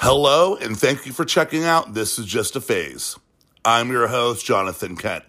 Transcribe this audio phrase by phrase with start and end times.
[0.00, 3.16] Hello, and thank you for checking out This Is Just a Phase.
[3.64, 5.24] I'm your host, Jonathan Kent.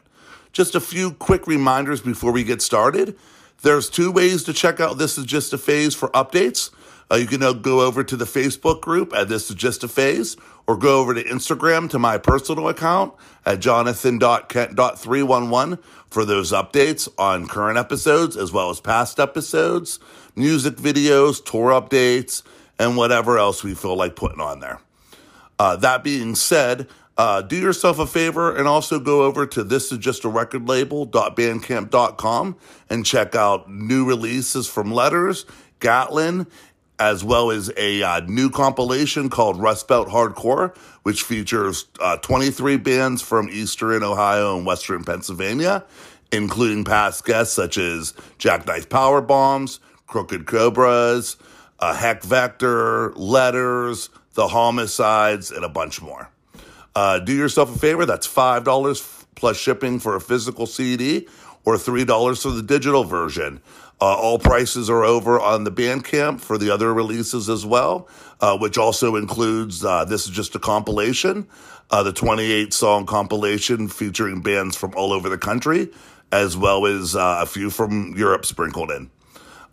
[0.51, 3.17] Just a few quick reminders before we get started.
[3.61, 6.69] There's two ways to check out This Is Just a Phase for updates.
[7.09, 10.35] Uh, you can go over to the Facebook group at This Is Just a Phase,
[10.67, 13.13] or go over to Instagram to my personal account
[13.45, 19.97] at jonathan.kent.311 for those updates on current episodes as well as past episodes,
[20.35, 22.43] music videos, tour updates,
[22.79, 24.79] and whatever else we feel like putting on there.
[25.59, 26.87] Uh, that being said,
[27.17, 30.67] uh, do yourself a favor and also go over to this is just a record
[30.67, 32.55] label.bandcamp.com
[32.89, 35.45] and check out new releases from Letters,
[35.79, 36.45] Gatlin,
[36.99, 42.77] as well as a uh, new compilation called Rust Belt Hardcore, which features uh, 23
[42.77, 45.85] bands from Eastern Ohio and Western Pennsylvania,
[46.31, 51.37] including past guests such as Jackknife Power Bombs, Crooked Cobras,
[51.79, 56.29] uh, Heck Vector, Letters, The Homicides, and a bunch more.
[56.95, 58.05] Uh, do yourself a favor.
[58.05, 61.27] That's $5 plus shipping for a physical CD
[61.63, 63.61] or $3 for the digital version.
[63.99, 68.07] Uh, all prices are over on the Bandcamp for the other releases as well,
[68.41, 71.47] uh, which also includes uh, this is just a compilation,
[71.89, 75.89] uh, the 28 song compilation featuring bands from all over the country,
[76.31, 79.09] as well as uh, a few from Europe sprinkled in.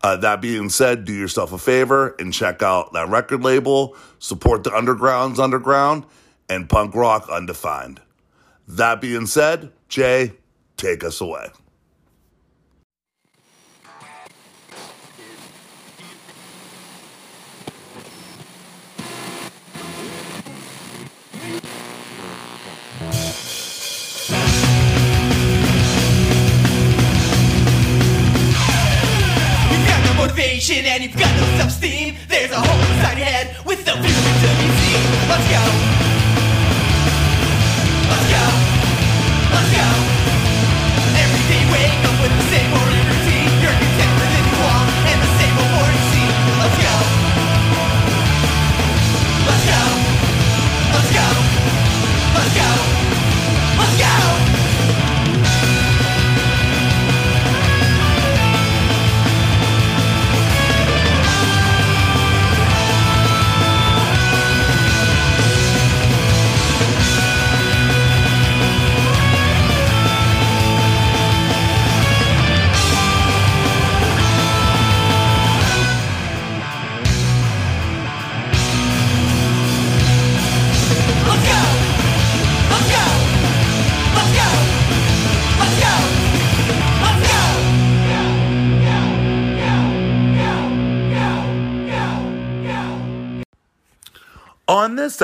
[0.05, 4.63] Uh, that being said, do yourself a favor and check out that record label, support
[4.63, 6.05] the underground's underground,
[6.47, 8.03] and punk rock undefined.
[8.69, 10.35] That being said, Jay,
[10.77, 11.47] take us away.
[30.35, 32.17] Motivation and you've got no self-esteem.
[32.29, 35.03] There's a hole inside your head with no feeling to be seen.
[35.29, 35.63] Let's go.
[38.11, 38.54] Let's go.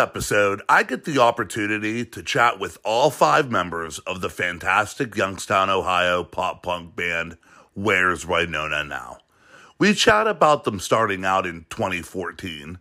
[0.00, 5.68] Episode, I get the opportunity to chat with all five members of the fantastic Youngstown,
[5.68, 7.36] Ohio pop punk band
[7.74, 9.18] Where's Winona Now.
[9.78, 12.78] We chat about them starting out in 2014,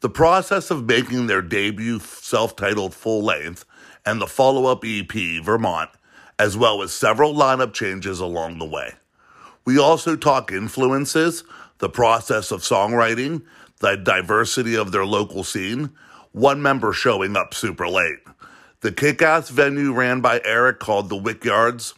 [0.00, 3.66] the process of making their debut self titled full length,
[4.06, 5.12] and the follow up EP,
[5.44, 5.90] Vermont,
[6.38, 8.94] as well as several lineup changes along the way.
[9.66, 11.44] We also talk influences,
[11.78, 13.42] the process of songwriting,
[13.80, 15.90] the diversity of their local scene,
[16.32, 18.18] one member showing up super late,
[18.80, 21.94] the kick ass venue ran by Erik called the Wickyards,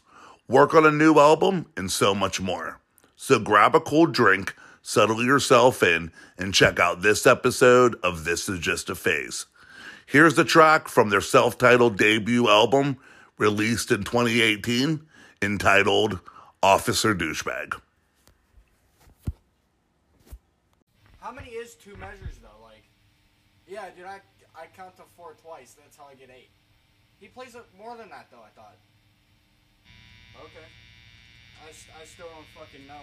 [0.49, 2.81] work on a new album, and so much more.
[3.17, 8.49] So grab a cold drink, settle yourself in, and check out this episode of This
[8.49, 9.47] Is Just a Phase.
[10.06, 12.99] Here's the track from their self titled debut album
[13.39, 15.06] released in 2018
[15.41, 16.21] entitled
[16.62, 17.81] Officer Douchebag.
[21.21, 22.62] How many is two measures though?
[22.62, 22.84] Like,
[23.67, 24.21] yeah, dude, I
[24.55, 25.75] I count to four twice.
[25.78, 26.50] That's how I get eight.
[27.19, 28.47] He plays it more than that though.
[28.47, 28.78] I thought.
[30.39, 30.69] Okay.
[31.65, 33.00] I, I still don't fucking know,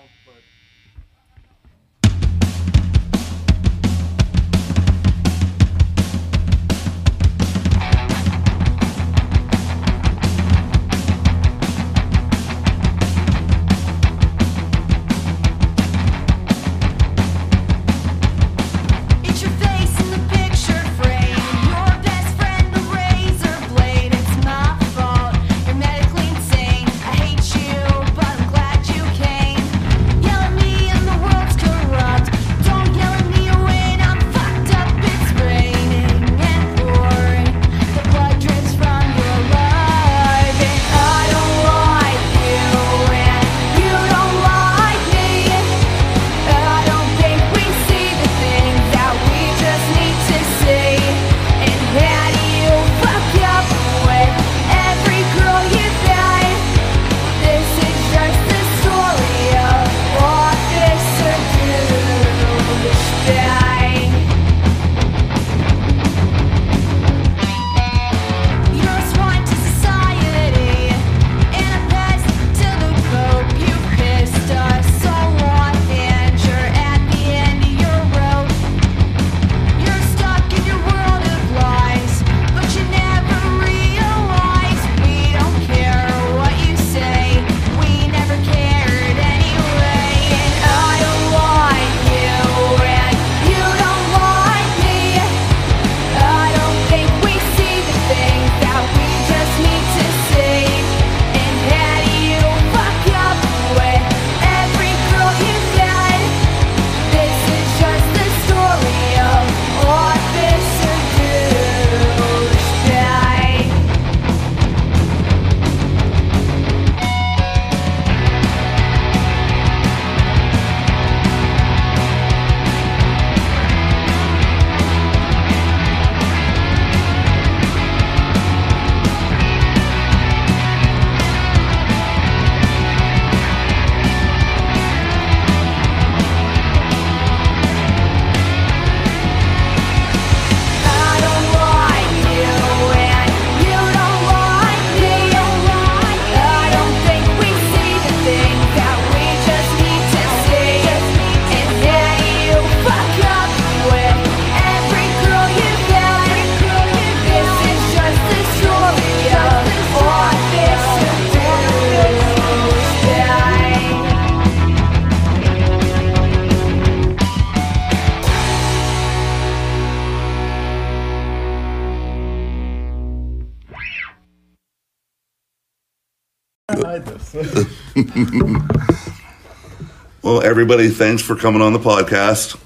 [180.41, 182.57] Well, everybody, thanks for coming on the podcast.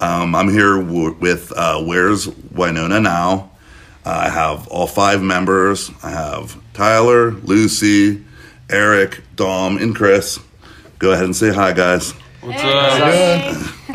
[0.00, 3.50] Um, I'm here w- with uh, Where's Winona Now?
[4.04, 5.90] I have all five members.
[6.04, 8.24] I have Tyler, Lucy,
[8.70, 10.38] Erik, Dom, and Chris.
[11.00, 12.12] Go ahead and say hi, guys.
[12.42, 13.56] What's up?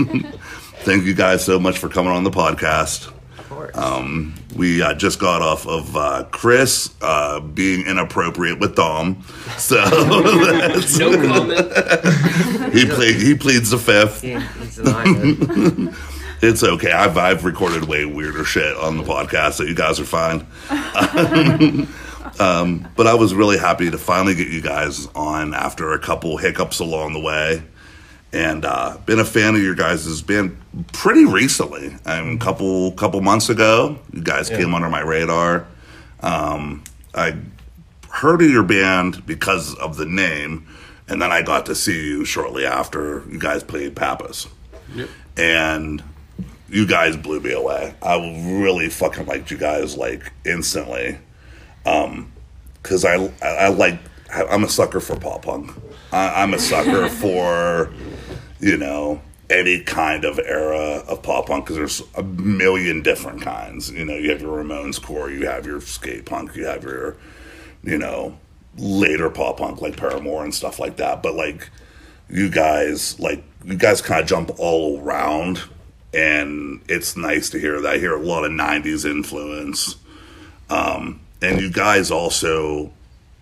[0.83, 3.07] Thank you guys so much for coming on the podcast.
[3.39, 3.77] Of course.
[3.77, 9.23] Um, we uh, just got off of uh, Chris uh, being inappropriate with Dom,
[9.57, 12.73] so that's- No comment.
[12.73, 13.15] he played.
[13.17, 14.21] He pleads the fifth.
[14.21, 15.95] He- he's.
[16.41, 16.91] It's okay.
[16.91, 20.45] I've I've recorded way weirder shit on the podcast, so you guys are fine.
[22.39, 26.37] um, but I was really happy to finally get you guys on after a couple
[26.37, 27.63] hiccups along the way,
[28.35, 30.57] and uh, been a fan of your guys' band
[30.91, 31.95] pretty recently.
[32.05, 34.57] I mean, couple couple months ago, you guys Yeah.
[34.57, 35.65] came under my radar.
[36.21, 36.83] Um,
[37.13, 37.37] I
[38.09, 40.67] heard of your band because of the name,
[41.07, 44.47] and then I got to see you shortly after you guys played Pappas
[44.95, 45.09] Yep.
[45.37, 46.03] and
[46.69, 47.93] you guys blew me away.
[48.01, 48.15] I
[48.59, 51.19] really fucking liked you guys like instantly,
[51.85, 52.31] um,
[52.81, 53.99] because I, I I like
[54.33, 55.71] I'm a sucker for pop punk.
[56.11, 57.91] I'm a sucker for
[58.59, 63.91] you know any kind of era of pop punk because there's a million different kinds.
[63.91, 67.15] You know, you have your Ramones core, you have your skate punk, you have your
[67.83, 68.37] you know
[68.77, 71.21] later pop punk like Paramore and stuff like that.
[71.21, 71.69] But like
[72.29, 75.61] you guys like you guys kind of jump all around
[76.13, 79.97] and it's nice to hear that I hear a lot of 90s influence
[80.69, 82.91] um, and you guys also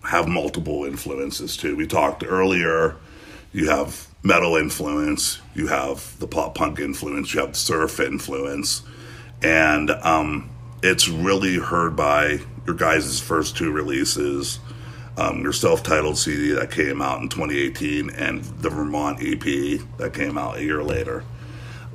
[0.02, 2.96] have multiple influences too we talked earlier
[3.52, 8.82] you have metal influence you have the pop punk influence you have the surf influence
[9.42, 10.50] and um,
[10.82, 14.58] it's really heard by your guys' first two releases
[15.16, 20.36] um, your self-titled CD that came out in 2018 and the Vermont EP that came
[20.36, 21.22] out a year later.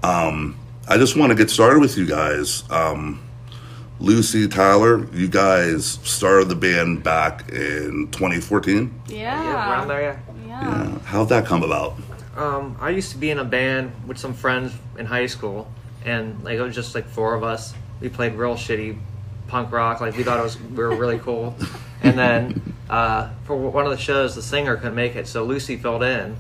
[0.04, 0.58] Um,
[0.88, 2.64] I just want to get started with you guys.
[2.72, 3.22] Um,
[4.00, 9.02] Lucy, Tyler, you guys started the band back in 2014.
[9.08, 9.18] Yeah.
[9.44, 10.20] Yeah, around there, yeah.
[10.48, 11.00] Yeah.
[11.00, 11.98] How'd that come about?
[12.40, 15.70] Um, I used to be in a band with some friends in high school,
[16.06, 17.74] and like it was just like four of us.
[18.00, 18.98] We played real shitty
[19.50, 20.00] punk rock.
[20.00, 21.54] Like we thought it was we were really cool.
[22.02, 25.76] And then uh, for one of the shows, the singer couldn't make it, so Lucy
[25.76, 26.38] filled in.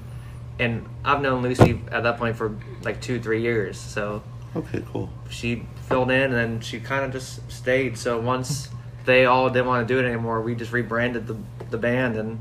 [0.58, 3.77] And I've known Lucy at that point for like two, three years.
[3.77, 4.24] So
[4.56, 5.10] Okay, cool.
[5.29, 7.98] she filled in, and then she kind of just stayed.
[7.98, 8.70] So once
[9.03, 11.36] they all didn't want to do it anymore, we just rebranded the
[11.72, 12.39] the band and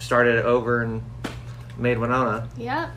[0.00, 1.02] started it over and
[1.80, 2.48] made Winona.
[2.56, 2.90] Yep.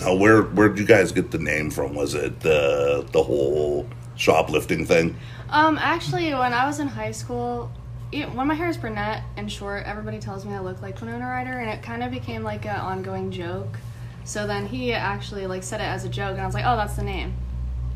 [0.00, 1.94] Now, where where did you guys get the name from?
[1.94, 5.16] Was it the the whole shoplifting thing?
[5.48, 7.70] Um, actually, when I was in high school,
[8.12, 11.26] it, when my hair is brunette and short, everybody tells me I look like Winona
[11.26, 13.78] Ryder, and it kind of became like an ongoing joke.
[14.24, 16.76] So then he actually like said it as a joke, and I was like, "Oh,
[16.76, 17.34] that's the name."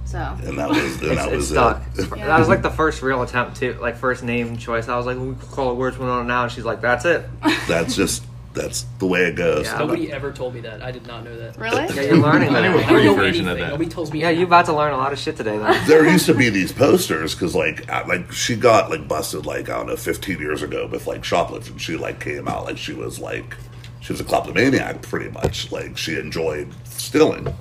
[0.07, 1.83] So And that was and that it's was stuck.
[1.97, 2.09] it.
[2.17, 2.27] Yeah.
[2.27, 4.87] That was like the first real attempt to like first name choice.
[4.89, 7.25] I was like, we could call it Where's Winona now, and she's like, that's it.
[7.69, 9.67] That's just that's the way it goes.
[9.67, 9.79] Yeah.
[9.79, 10.83] Nobody ever told me that.
[10.83, 11.57] I did not know that.
[11.59, 12.85] really, Yeah, you're learning I knew that.
[12.85, 13.65] a I don't know version of anything.
[13.65, 13.71] that.
[13.71, 14.21] Nobody tells me.
[14.23, 15.59] Yeah, you about to learn a lot of shit today.
[15.59, 15.87] Then.
[15.89, 19.77] there used to be these posters because like like she got like busted like I
[19.77, 21.79] don't know 15 years ago with like shoplifting.
[21.79, 23.57] She like came out like she was like
[24.01, 25.73] she was a kleptomaniac pretty much.
[25.73, 27.53] Like she enjoyed stealing,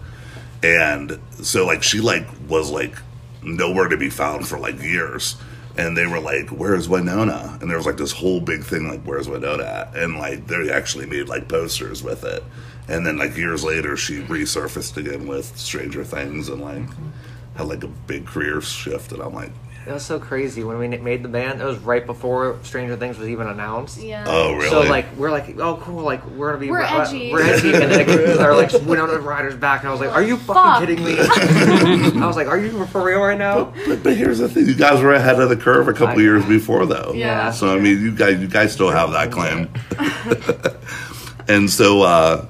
[0.61, 2.95] and so like she like was like
[3.41, 5.37] nowhere to be found for like years.
[5.75, 9.01] And they were like, "Where's Winona?" And there was like this whole big thing, like,
[9.03, 9.91] "Where's Winona?
[9.95, 12.43] And like they actually made like posters with it.
[12.87, 16.83] And then like years later, she resurfaced again with Stranger Things and like
[17.55, 19.11] had like a big career shift.
[19.11, 19.51] And I'm like,
[19.85, 21.59] It was so crazy when we made the band.
[21.59, 24.01] It was right before Stranger Things was even announced.
[24.01, 24.23] yeah.
[24.25, 27.31] "Oh, really?" So like we're like oh cool like we're gonna be We're we're, edgy.
[27.33, 30.37] we're edgy and like, they're like Winona Ryder's back and I was like are you
[30.37, 30.79] fucking Fuck.
[30.79, 31.19] kidding me
[32.21, 34.75] I was like are you for real right now but, but here's the thing: you
[34.75, 37.11] guys were ahead of the curve a couple I- years before, though.
[37.13, 37.51] Yeah.
[37.51, 39.69] So I mean, you guys, you guys still have that claim.
[41.47, 42.45] and so uh,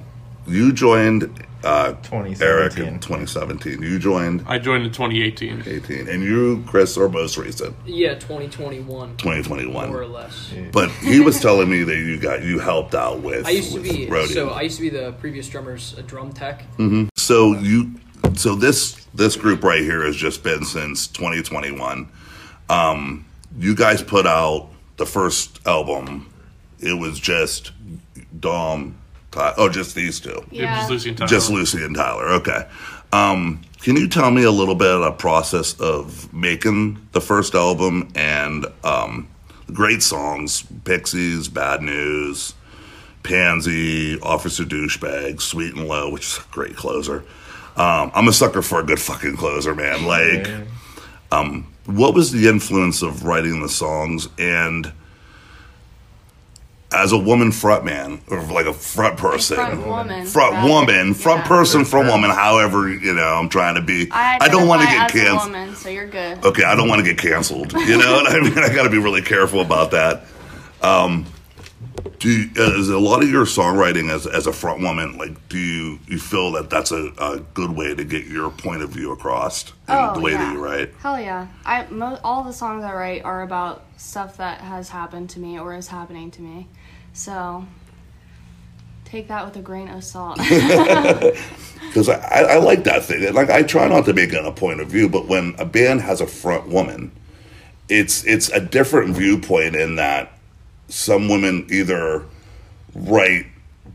[0.48, 1.24] you joined
[1.64, 2.42] uh, 2017.
[2.48, 3.82] Erik in 2017.
[3.82, 5.64] You joined I joined in 2018.
[5.66, 9.88] 18, and you, Chris, are most recent, Yeah, 2021, 2021.
[9.90, 10.52] more or less.
[10.72, 13.46] But he was telling me that you got you helped out with.
[13.46, 14.34] I used to be roadie.
[14.34, 16.64] so I used to be the previous drummer's a drum tech.
[17.16, 17.96] So you,
[18.36, 22.10] so this this group right here has just been since 2021.
[22.70, 23.26] Um,
[23.58, 26.30] you guys put out the first album.
[26.80, 27.72] It was just
[28.40, 28.96] Dom.
[29.34, 30.46] Ty- oh, just these two.
[30.52, 31.30] Yeah, just Lucy and Tyler.
[31.30, 32.28] Just Lucy and Tyler.
[32.34, 32.68] Okay.
[33.12, 37.56] Um, can you tell me a little bit of the process of making the first
[37.56, 39.28] album and um,
[39.74, 42.54] great songs, Pixies, Bad News,
[43.24, 47.24] Pansy, Officer Douchebag, Sweet and Low, which is a great closer.
[47.76, 50.06] Um, I'm a sucker for a good fucking closer, man.
[50.06, 50.48] Like,
[51.32, 54.92] um, what was the influence of writing the songs and
[56.94, 60.68] as a woman frontman or like a front person, front woman, front rather.
[60.70, 61.48] woman, front Yeah.
[61.48, 64.08] person, front woman, however you know I'm trying to be.
[64.12, 65.76] I, I don't want to get canceled.
[65.78, 66.44] so you're good.
[66.46, 67.74] Okay, I don't want to get canceled.
[67.74, 68.58] You know what I mean?
[68.58, 70.24] I got to be really careful about that.
[70.82, 71.26] Um,
[72.20, 75.48] do you, uh, is a lot of your songwriting as as a front woman like
[75.50, 78.90] do you you feel that that's a, a good way to get your point of
[78.90, 80.38] view across in Oh, the way yeah.
[80.46, 80.94] that you write?
[81.02, 81.48] Hell yeah!
[81.66, 85.60] I mo- all the songs I write are about stuff that has happened to me
[85.60, 86.68] or is happening to me.
[87.14, 87.66] So
[89.06, 90.38] take that with a grain of salt.
[90.38, 93.32] because I, I, I like that thing.
[93.34, 96.02] Like I try not to make it a point of view, but when a band
[96.02, 97.12] has a front woman,
[97.90, 100.32] it's it's a different viewpoint in that
[100.88, 102.26] some women either
[102.96, 103.46] write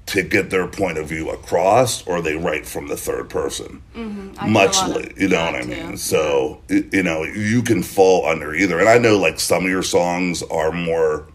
[0.06, 3.82] to get their point of view across, or they write from the third person.
[3.94, 4.42] Mm-hmm.
[4.42, 5.68] A Much, li- you know what I too.
[5.68, 5.96] mean.
[5.98, 9.82] So you know you can fall under either, and I know like some of your
[9.82, 11.26] songs are more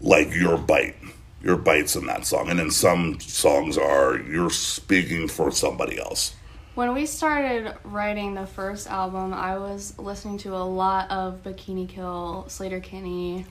[0.00, 0.96] like your bite.
[1.42, 6.34] Your bites in that song, and then some songs are you're speaking for somebody else.
[6.74, 11.86] When we started writing the first album, I was listening to a lot of Bikini
[11.86, 13.44] Kill, Sleater-Kinney,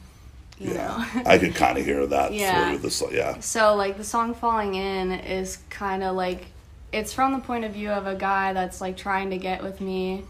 [0.58, 1.06] you know.
[1.26, 2.76] I could kind of hear that Yeah.
[2.78, 3.10] the.
[3.12, 6.48] Yeah, So like the song Falling In is kind of like
[6.92, 9.82] it's from the point of view of a guy that's like trying to get with
[9.82, 10.24] me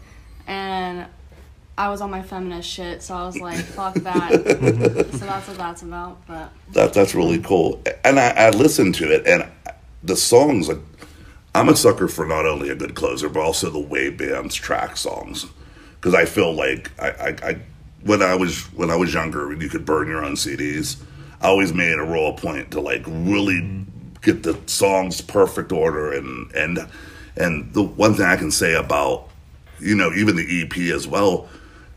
[0.46, 1.06] and
[1.76, 4.32] I was on my feminist shit, so I was like, fuck that.
[4.32, 5.16] Mm-hmm.
[5.16, 6.24] so that's what that's about.
[6.26, 7.82] But that that's really cool.
[8.04, 9.50] And I, I listened to it, and
[10.02, 10.68] the songs.
[10.68, 10.78] Like,
[11.54, 14.96] I'm a sucker for not only a good closer, but also the way bands track
[14.96, 15.46] songs,
[15.96, 17.58] because I feel like I, I, I
[18.02, 21.02] when I was when I was younger, when you could burn your own CDs,
[21.40, 23.84] I always made a real point to like really
[24.22, 26.88] get the songs perfect order and and
[27.36, 29.28] and the one thing I can say about
[29.80, 31.48] you know even the EP as well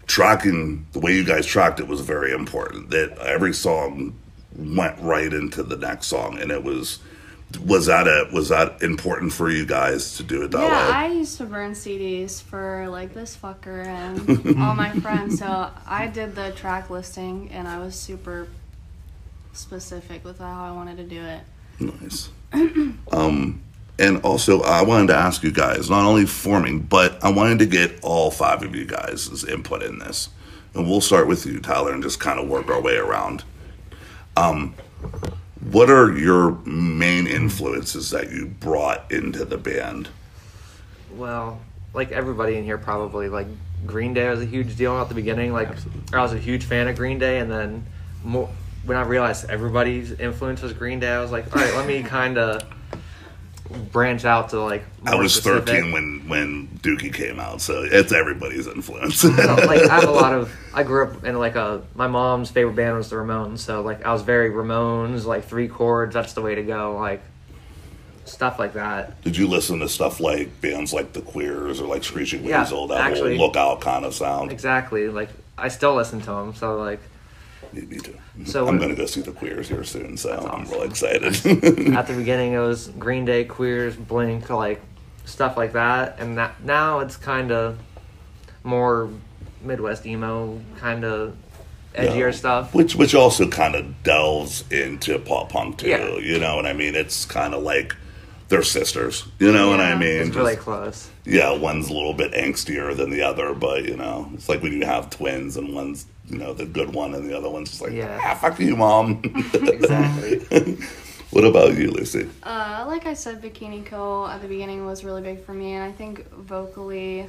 [0.07, 4.17] tracking the way you guys tracked it was very important that every song
[4.55, 6.99] went right into the next song and it was
[7.63, 10.89] was that a was that important for you guys to do it that yeah, way
[10.89, 15.39] Yeah, I used to burn CDs for like this fucker and all my friends.
[15.39, 18.49] So I did the track listing and I was super
[19.53, 21.41] specific with how I wanted to do it.
[21.79, 22.29] Nice.
[23.11, 23.61] um,
[23.99, 27.65] and also, I wanted to ask you guys, not only forming, but I wanted to
[27.65, 30.29] get all five of you guys' input in this.
[30.75, 33.43] And we'll start with you, Tyler, and just kind of work our way around.
[34.35, 34.75] Um,
[35.71, 40.09] what are your main influences that you brought into the band?
[41.15, 41.59] Well,
[41.93, 43.47] like everybody in here probably like
[43.87, 45.53] Green Day was a huge deal at the beginning.
[45.53, 45.69] Like
[46.13, 47.85] I was a huge fan of Green Day, and then
[48.23, 48.49] more,
[48.85, 52.03] when I realized everybody's influence was Green Day, I was like, all right, let me
[52.03, 52.61] kind of
[53.91, 54.83] branch out to like.
[55.05, 55.67] I was specific.
[55.67, 59.17] 13 when, when Dookie came out, so it's everybody's influence.
[59.17, 60.53] So, like I have a lot of.
[60.73, 61.81] I grew up in like a.
[61.95, 65.67] My mom's favorite band was the Ramones, so like I was very Ramones, like three
[65.67, 66.13] chords.
[66.13, 66.97] That's the way to go.
[66.97, 67.21] Like
[68.25, 69.21] stuff like that.
[69.23, 72.87] Did you listen to stuff like bands like The Queers or like Screeching Yeah, Weasel,
[72.87, 74.51] that actually- whole lookout kind of sound?
[74.51, 75.07] Exactly.
[75.07, 76.53] Like I still listen to them.
[76.53, 76.99] So like
[77.77, 78.11] Me, me too.
[78.11, 78.45] Mm-hmm.
[78.45, 80.73] So I'm going to go see the Queers here soon, so I'm awesome.
[80.73, 81.35] really excited.
[81.95, 84.81] at the beginning it was Green Day, Queers, Blink, like
[85.25, 87.77] stuff like that, and that now it's kind of
[88.63, 89.09] more
[89.61, 91.35] Midwest emo, kind of
[91.95, 92.31] edgier Yeah.
[92.31, 92.73] stuff.
[92.73, 95.89] which which also kind of delves into pop punk too.
[95.89, 96.17] Yeah.
[96.17, 96.95] You know what I mean?
[96.95, 97.95] It's kind of like
[98.49, 99.25] they're sisters.
[99.39, 100.17] You know what I mean?
[100.17, 101.09] It's Just- really close.
[101.25, 104.71] yeah, one's a little bit angstier than the other, but you know, it's like when
[104.73, 107.81] you have twins and one's you know the good one and the other one's just
[107.81, 108.19] like Yeah.
[108.23, 109.21] ah fuck you, mom.
[109.53, 110.77] Exactly.
[111.31, 112.27] what about you, Lucy?
[112.43, 115.83] Uh, like I said, Bikini Kill at the beginning was really big for me, and
[115.83, 117.27] I think vocally,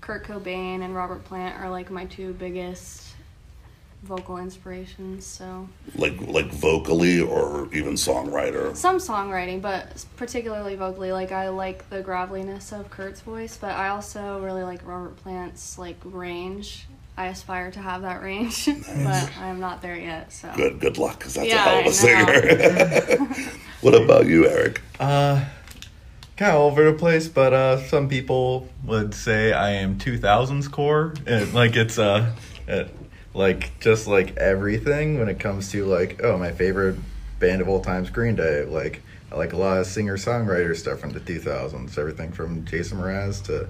[0.00, 3.09] Kurt Cobain and Robert Plant are like my two biggest
[4.02, 5.26] vocal inspirations.
[5.26, 8.74] So Like like vocally or even songwriter?
[8.76, 11.12] some songwriting, but particularly vocally.
[11.12, 15.78] Like I like the graveliness of Kurt's voice, but I also really like Robert Plant's
[15.78, 16.86] like range.
[17.16, 20.32] I aspire to have that range, but I am not there yet.
[20.32, 23.18] So Good good luck, because that's Yeah, a hell of a singer.
[23.82, 24.80] what about you, Erik?
[24.98, 25.44] Uh,
[26.38, 30.70] kind of all over the place, but uh, some people would say I am 2000s
[30.70, 31.12] core.
[31.26, 32.34] And, like it's uh,
[32.66, 32.84] uh,
[33.34, 36.96] like just like everything when it comes to like oh my favorite
[37.38, 38.64] band of all times Green Day.
[38.64, 41.96] Like I like a lot of singer songwriter stuff from the 2000s.
[41.98, 43.68] Everything from Jason Mraz to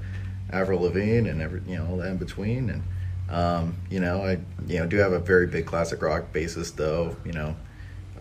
[0.50, 2.70] Avril Lavigne and every you know all that in between.
[2.70, 2.82] And
[3.30, 7.16] um, you know I you know do have a very big classic rock bassist though.
[7.24, 7.56] You know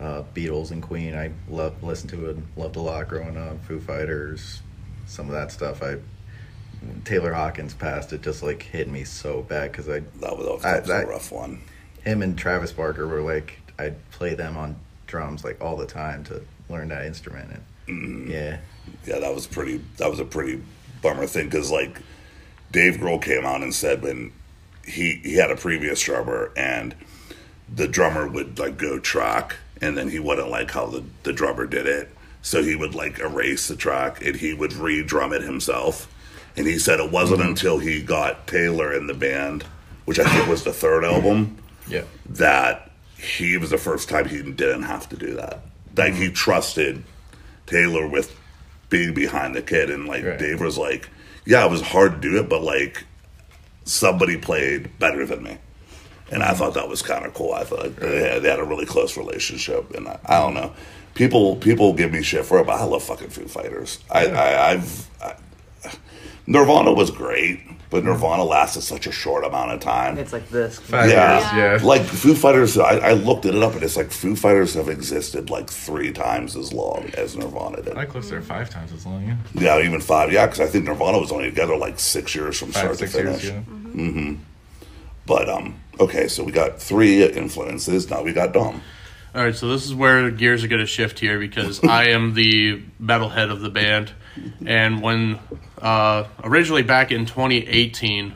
[0.00, 1.14] uh, Beatles and Queen.
[1.14, 3.64] I love listened to it, loved a lot growing up.
[3.64, 4.62] Foo Fighters,
[5.06, 5.82] some of that stuff.
[5.82, 5.98] I
[7.04, 8.12] Taylor Hawkins passed.
[8.12, 11.06] It just like hit me so bad because I That was, that was I- a
[11.06, 11.60] rough one.
[12.04, 16.24] him and Travis Barker were like I'd play them on drums like all the time
[16.24, 17.50] to learn that instrument.
[17.52, 18.30] And mm-hmm.
[18.30, 18.58] yeah,
[19.06, 19.80] Yeah, that was pretty.
[19.98, 20.62] That was a pretty
[21.02, 21.98] bummer thing because like
[22.70, 24.32] Dave Grohl came out and said when
[24.86, 26.94] he he had a previous drummer and
[27.74, 31.66] the drummer would like go track and then he wouldn't like how the the drummer
[31.66, 32.10] did it,
[32.42, 36.09] so he would like erase the track and he would re-drum it himself.
[36.56, 37.50] And he said it wasn't mm-hmm.
[37.50, 39.64] until he got Taylor in the band,
[40.04, 41.58] which I think was the third album,
[41.88, 45.60] yeah, that he was the first time he didn't have to do that.
[45.96, 46.34] Like he mm-hmm.
[46.34, 47.04] trusted
[47.66, 48.36] Taylor with
[48.88, 50.38] being behind the kid, and like Right.
[50.38, 51.08] Dave was like,
[51.46, 53.04] "Yeah, it was hard to do it, but like
[53.84, 55.58] somebody played better than me."
[56.30, 57.52] And I thought that was kind of cool.
[57.52, 60.72] I thought they, had, they had a really close relationship, and I, I don't know.
[61.14, 63.98] People people give me shit for it, but I love fucking Foo Fighters.
[64.10, 65.34] I, I I've I,
[66.46, 70.18] Nirvana was great, but Nirvana lasted such a short amount of time.
[70.18, 70.78] It's like this.
[70.78, 71.54] five Yeah.
[71.56, 71.80] years.
[71.82, 74.88] Yeah, Like Foo Fighters, I, I looked it up and it's like Foo Fighters have
[74.88, 77.96] existed like three times as long as Nirvana did.
[77.96, 79.24] I close there five times as long.
[79.54, 80.32] Yeah, yeah, even five.
[80.32, 83.12] Yeah, because I think Nirvana was only together like six years from five start six
[83.12, 83.44] to finish.
[83.44, 83.64] years.
[83.94, 84.34] Yeah.
[85.26, 88.10] But um, okay, so we got three influences.
[88.10, 88.82] Now we got Dom.
[89.32, 92.06] All right, so this is where the gears are going to shift here because I
[92.08, 94.10] am the metalhead of the band,
[94.66, 95.38] and when
[95.80, 98.34] uh, originally back in 2018,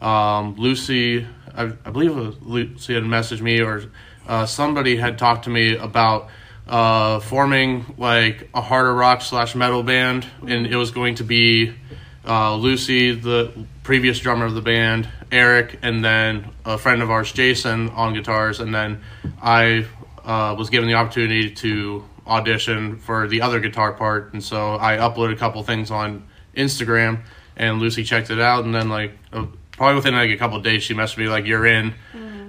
[0.00, 3.84] um, Lucy, I, I believe Lucy had messaged me or
[4.26, 6.28] uh, somebody had talked to me about
[6.66, 11.74] uh, forming like a harder rock slash metal band, and it was going to be
[12.26, 17.32] uh, Lucy, the previous drummer of the band, Erik, and then a friend of ours,
[17.32, 19.02] Jason, on guitars, and then
[19.42, 19.86] I
[20.24, 24.98] uh, was given the opportunity to audition for the other guitar part, and so I
[24.98, 27.22] uploaded a couple things on Instagram,
[27.56, 30.62] and Lucy checked it out, and then like uh, probably within like a couple of
[30.62, 31.94] days, she messaged me like, "You're in,"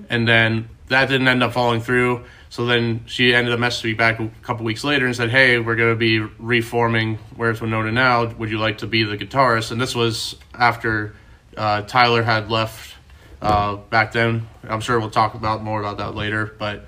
[0.09, 2.23] and then that didn't end up falling through.
[2.49, 5.57] So then she ended up messaging me back a couple weeks later and said, "Hey,
[5.59, 8.25] we're going to be reforming Where's Winona Now?
[8.25, 11.15] Would you like to be the guitarist?" And this was after
[11.57, 12.95] uh, Tyler had left
[13.41, 14.47] uh, back then.
[14.67, 16.55] I'm sure we'll talk about more about that later.
[16.59, 16.85] But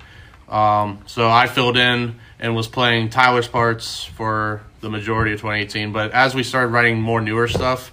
[0.48, 5.92] um, so I filled in and was playing Tyler's parts for the majority of 2018.
[5.92, 7.92] But as we started writing more newer stuff,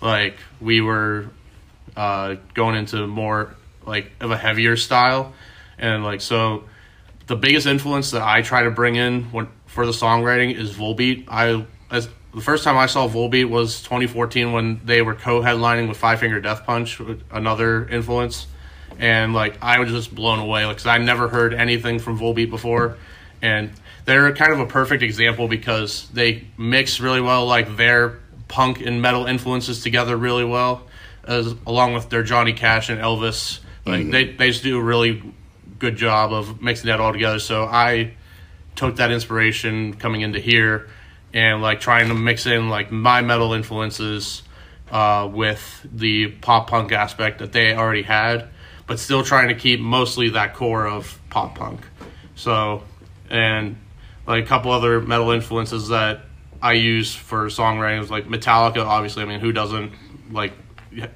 [0.00, 1.28] like we were
[1.96, 3.54] uh, going into more
[3.86, 5.32] like of a heavier style,
[5.78, 6.64] and like so,
[7.26, 11.24] the biggest influence that I try to bring in when, for the songwriting is Volbeat.
[11.28, 15.98] I as the first time I saw Volbeat was 2014 when they were co-headlining with
[15.98, 17.00] Five Finger Death Punch,
[17.30, 18.46] another influence,
[18.98, 22.96] and like I was just blown away because I never heard anything from Volbeat before,
[23.42, 23.70] and
[24.04, 29.02] they're kind of a perfect example because they mix really well like their punk and
[29.02, 30.86] metal influences together really well,
[31.24, 33.60] as along with their Johnny Cash and Elvis.
[33.84, 35.22] Like they they just do a really
[35.78, 37.40] good job of mixing that all together.
[37.40, 38.14] So I
[38.76, 40.88] took that inspiration coming into here
[41.34, 44.42] and like trying to mix in like my metal influences
[44.90, 48.48] uh, with the pop punk aspect that they already had,
[48.86, 51.80] but still trying to keep mostly that core of pop punk.
[52.34, 52.82] So,
[53.32, 53.76] and
[54.26, 56.20] like a couple other metal influences that
[56.60, 58.86] I use for songwriting like Metallica.
[58.86, 59.92] Obviously, I mean, who doesn't
[60.30, 60.52] like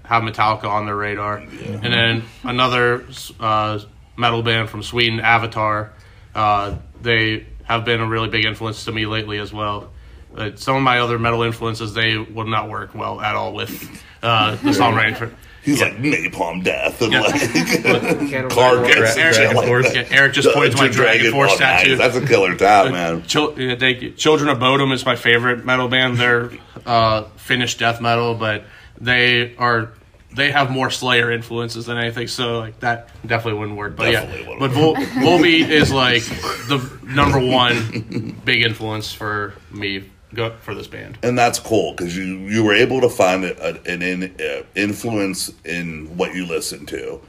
[0.05, 1.37] have Metallica on their radar?
[1.37, 3.07] And then another
[3.39, 3.79] uh,
[4.17, 5.93] metal band from Sweden, Avatar.
[6.35, 9.93] Uh, they have been a really big influence to me lately as well.
[10.33, 14.03] But some of my other metal influences they would not work well at all with
[14.23, 15.33] uh, the songwriting.
[15.67, 17.21] He's like napalm death and Yeah.
[17.23, 19.93] like car gets shit like Force.
[19.93, 21.99] Yeah, Erik just pointed to my Dragon Force oh, nice.
[21.99, 23.25] That's a killer tat, man.
[23.25, 26.19] Chil- uh, they, Children of Bodom is my favorite metal band.
[26.19, 26.53] They're
[26.87, 28.63] uh, Finnish death metal, but
[29.01, 29.91] they are
[30.33, 32.29] they have more Slayer influences than anything.
[32.29, 33.97] So like that definitely wouldn't work.
[33.97, 40.05] But Definitely yeah, but Vol- Volbeat is like the number one big influence for me
[40.37, 41.19] go for this band.
[41.23, 45.53] and that's cool because you you were able to find a, an in, uh, influence
[45.65, 47.21] in what you listen to,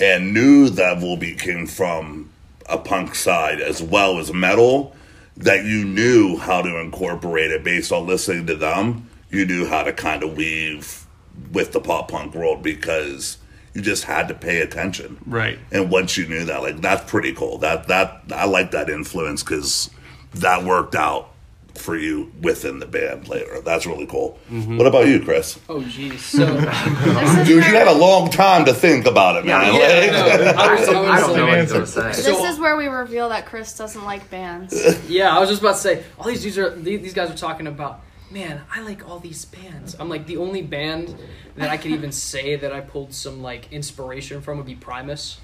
[0.00, 2.30] and knew that Volbeat came from
[2.68, 4.94] a punk side as well as metal.
[5.36, 9.10] That you knew how to incorporate it based on listening to them.
[9.30, 11.06] You knew how to kind of weave
[11.52, 13.38] with the pop punk world because
[13.74, 15.18] you just had to pay attention.
[15.26, 15.58] Right.
[15.72, 17.58] And once you knew that, like that's pretty cool.
[17.58, 19.90] That that I like that influence because
[20.34, 21.33] that worked out
[21.74, 23.60] for you within the band later.
[23.60, 24.38] That's really cool.
[24.48, 25.58] What about you, Chris?
[25.68, 26.24] Oh, geez.
[26.24, 26.46] So,
[27.44, 29.74] Dude, you had a long time to think about it, man.
[29.74, 32.02] Yeah, Like- no, I was, I I don't know what to say.
[32.10, 34.74] This is where we reveal that Chris doesn't like bands.
[35.08, 37.66] Yeah, I was just about to say all these dudes are these guys are talking
[37.66, 38.00] about.
[38.30, 39.94] Man, I like all these bands.
[39.98, 41.14] I'm like the only band
[41.56, 45.38] that I could even say that I pulled some like inspiration from would be Primus.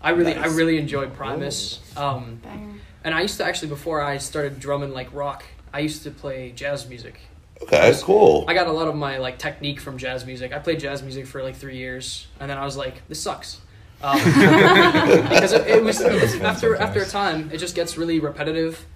[0.00, 1.80] I really, I really enjoyed Primus.
[1.96, 2.40] Um,
[3.04, 6.52] and I used to actually before I started drumming like rock, I used to play
[6.52, 7.20] jazz music.
[7.62, 8.44] Okay, That's cool.
[8.48, 10.52] I got a lot of my like technique from jazz music.
[10.52, 13.60] I played jazz music for like three years, and then I was like, this sucks.
[14.02, 18.86] Um, because it, it was it's, after after a time, it just gets really repetitive.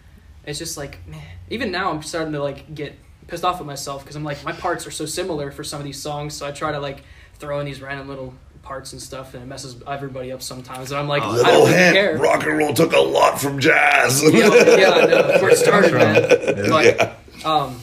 [0.46, 1.20] It's just like, meh.
[1.50, 4.52] even now, I'm starting to like get pissed off at myself because I'm like, my
[4.52, 7.02] parts are so similar for some of these songs, so I try to like
[7.34, 10.90] throw in these random little parts and stuff, and it messes everybody up sometimes.
[10.90, 12.18] And I'm like, I Little don't really care.
[12.18, 14.22] rock and roll took a lot from jazz.
[14.22, 14.30] yeah,
[14.76, 15.22] yeah, I know.
[15.28, 16.68] That's where it started, man.
[16.70, 17.14] But Yeah.
[17.44, 17.80] um,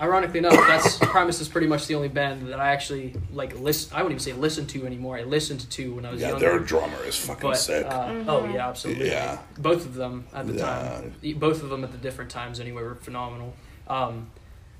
[0.00, 3.92] ironically enough, that's Primus is pretty much the only band that I actually like listen.
[3.96, 5.16] I wouldn't even say listen to anymore.
[5.16, 6.50] I listened to when I was Yeah, younger.
[6.50, 7.84] their drummer is fucking but sick.
[7.86, 9.08] uh, oh yeah, absolutely.
[9.10, 9.38] Yeah.
[9.58, 10.64] both of them at the Yeah.
[10.64, 11.14] time.
[11.36, 13.54] Both of them at the different times anyway were phenomenal.
[13.88, 14.30] Um,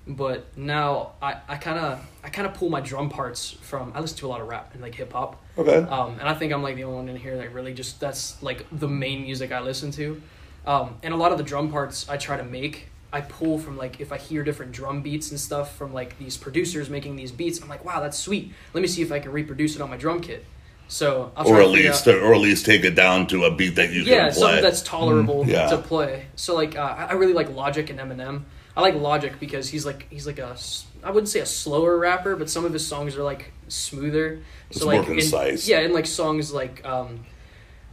[0.08, 3.92] but now I kind of I kind of pull my drum parts from.
[3.94, 5.42] I listen to a lot of rap and like hip hop.
[5.58, 5.76] okay.
[5.76, 8.42] Um, and I think I'm like the only one in here that really just that's
[8.42, 10.20] like the main music I listen to.
[10.66, 13.76] Um, and a lot of the drum parts I try to make, I pull from
[13.76, 17.30] like if I hear different drum beats and stuff from like these producers making these
[17.32, 17.60] beats.
[17.62, 18.52] I'm like, wow, that's sweet.
[18.74, 20.44] Let me see if I can reproduce it on my drum kit.
[20.90, 23.76] So I'll or at least, out- or at least take it down to a beat
[23.76, 24.40] that you yeah, can play.
[24.40, 25.66] something that's tolerable Mm, yeah.
[25.68, 26.26] to play.
[26.34, 28.44] So like, uh, I I really like Logic and Eminem.
[28.78, 30.56] I like Logic because he's like he's like a
[31.02, 34.40] I wouldn't say a slower rapper, but some of his songs are like smoother.
[34.70, 37.26] It's so more like in- yeah, and like songs like um,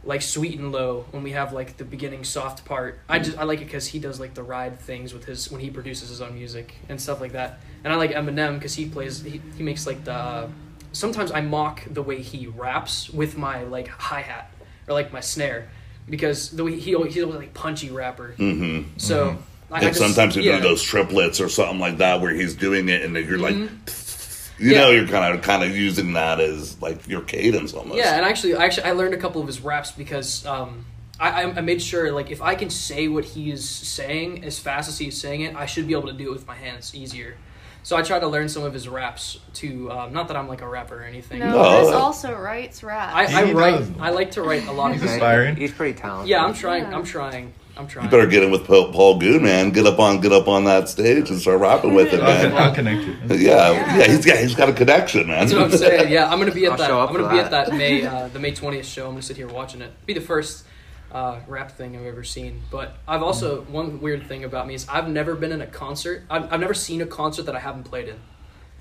[0.04, 3.00] like Sweet and Low when we have like the beginning soft part.
[3.08, 5.60] I just I like it because he does like the ride things with his when
[5.60, 7.58] he produces his own music and stuff like that.
[7.82, 10.14] And I like Eminem because he plays he, he makes like the.
[10.14, 10.48] Uh,
[10.92, 14.52] sometimes I mock the way he raps with my like hi hat
[14.86, 15.68] or like my snare
[16.08, 18.36] because the way he always, he's always like punchy rapper.
[18.38, 18.98] Mm-hmm.
[18.98, 19.36] So I,
[19.70, 20.56] I And just- sometimes you yeah.
[20.56, 23.54] do those triplets or something like that where he's doing it and then you're like,
[23.56, 24.70] you Mm-hmm.
[24.70, 24.78] Yeah.
[24.78, 27.98] know, you're kind of kind of using that as like your cadence almost.
[27.98, 30.86] Yeah, and actually, actually, I learned a couple of his raps because um,
[31.20, 34.58] I, I I made sure like if I can say what he is saying as
[34.58, 36.94] fast as he's saying it, I should be able to do it with my hands
[36.94, 37.36] easier.
[37.82, 40.62] So I try to learn some of his raps to um, not that I'm like
[40.62, 41.38] a rapper or anything.
[41.40, 43.14] No, No, Chris uh, also writes rap.
[43.14, 43.78] I, I write.
[43.78, 43.90] does.
[44.00, 44.94] I like to write a lot of.
[44.94, 45.56] He's his- aspiring.
[45.56, 46.30] He's pretty talented.
[46.30, 46.84] Yeah, I'm trying.
[46.84, 46.96] Yeah.
[46.96, 47.52] I'm trying.
[47.78, 48.06] I'm trying.
[48.06, 49.70] You better get in with Paul, Paul Goon, man.
[49.70, 52.52] Get up on get up on that stage and start rapping with it, man.
[52.54, 53.16] I'll connect you.
[53.36, 55.40] Yeah, yeah, he's got he's got a connection, man.
[55.46, 56.10] That's what I'm saying.
[56.12, 56.86] Yeah, I'm gonna be at I'll that.
[56.86, 57.68] show up I'm gonna for be at that.
[57.68, 59.04] that May uh, the May 20th show.
[59.06, 59.92] I'm gonna sit here watching it.
[60.06, 60.64] Be the first
[61.12, 62.62] uh, rap thing I've ever seen.
[62.70, 66.24] But I've also one weird thing about me is I've never been in a concert.
[66.30, 68.16] I've, I've never seen a concert that I haven't played in.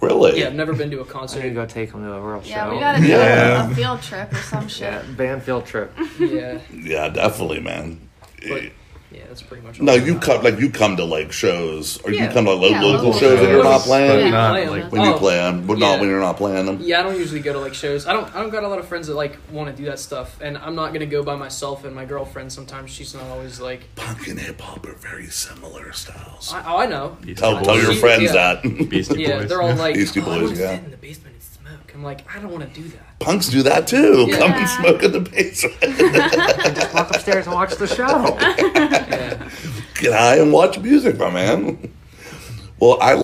[0.02, 0.40] Really?
[0.40, 1.54] Yeah, I've never been to a I need to concert.
[1.54, 2.74] go take him to a real yeah, show.
[2.74, 3.68] we gotta do Yeah.
[3.68, 4.82] a, a field trip or some shit.
[4.94, 5.92] Yeah, band field trip.
[6.20, 8.10] Yeah, Yeah, definitely, man.
[8.48, 8.70] but yeah,
[9.36, 9.80] that's pretty much.
[9.80, 12.54] all No, I you come like you come to like shows, or you come to
[12.54, 13.84] like, Yeah, local local shows and you're not shows.
[13.88, 14.20] playing.
[14.28, 14.90] Yeah, Not like them.
[14.92, 15.88] When you Oh, play them, but yeah.
[15.88, 16.80] not when you're not playing them.
[16.82, 18.08] Yeah, I don't usually go to like shows.
[18.08, 18.34] I don't.
[18.36, 20.58] I don't got a lot of friends that like want to do that stuff, and
[20.58, 21.84] I'm not gonna go by myself.
[21.84, 23.94] And my girlfriend sometimes she's not always like.
[23.96, 26.54] Punk and hip hop are very similar styles.
[26.54, 27.18] I, oh, I know.
[27.36, 28.00] Tell, tell your Yeah.
[28.00, 28.64] friends that.
[28.90, 29.50] Beastie Yeah, Boys.
[29.50, 30.72] they're all like, Beastie oh, I Boys, wanna yeah.
[30.86, 31.44] in the basement and
[31.76, 31.92] smoke.
[31.96, 33.20] I'm like, I don't want to do that.
[33.20, 34.26] Punks do that too.
[34.28, 34.38] Yeah.
[34.38, 35.80] Come and smoke in the basement.
[36.76, 38.38] Just walk upstairs and watch the show.
[38.40, 39.50] Yeah.
[40.00, 41.92] Get high and watch music, my man.
[42.80, 43.22] Well, I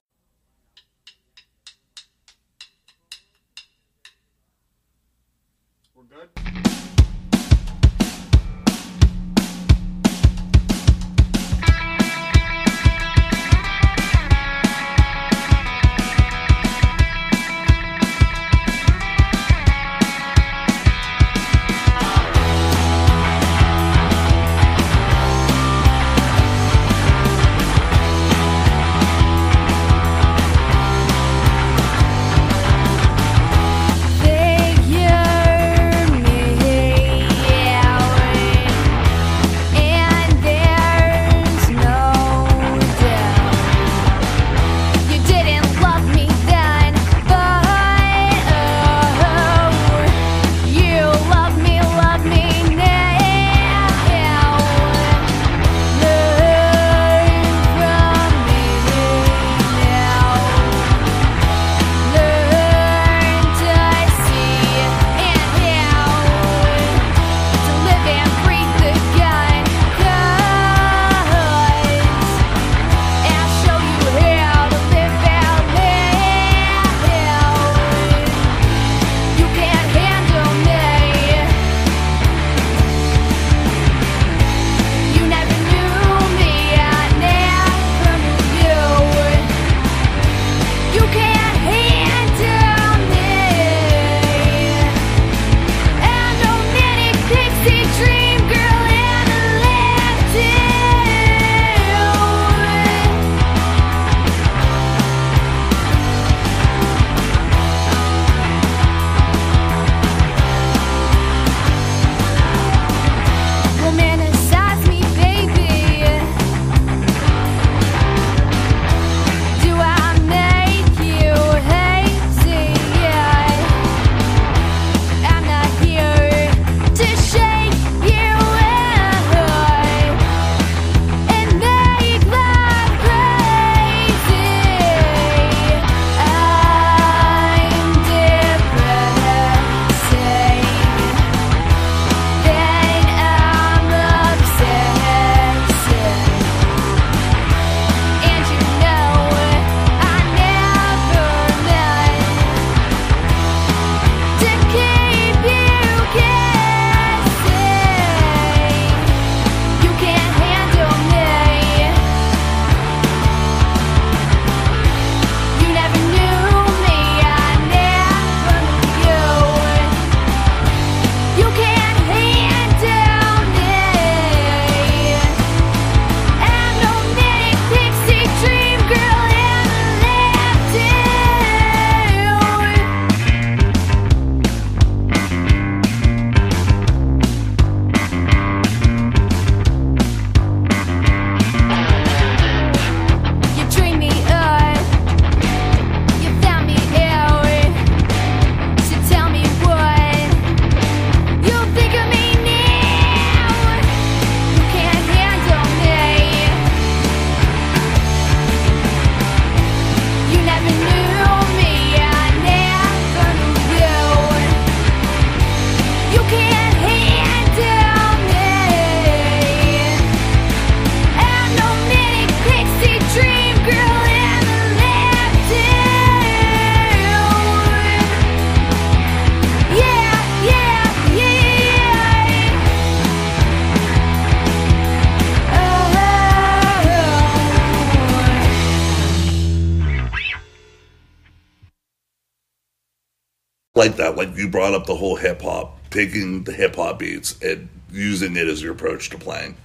[243.75, 244.15] like that.
[244.15, 248.35] Like you brought up the whole hip hop, taking the hip hop beats and using
[248.35, 249.55] it as your approach to playing.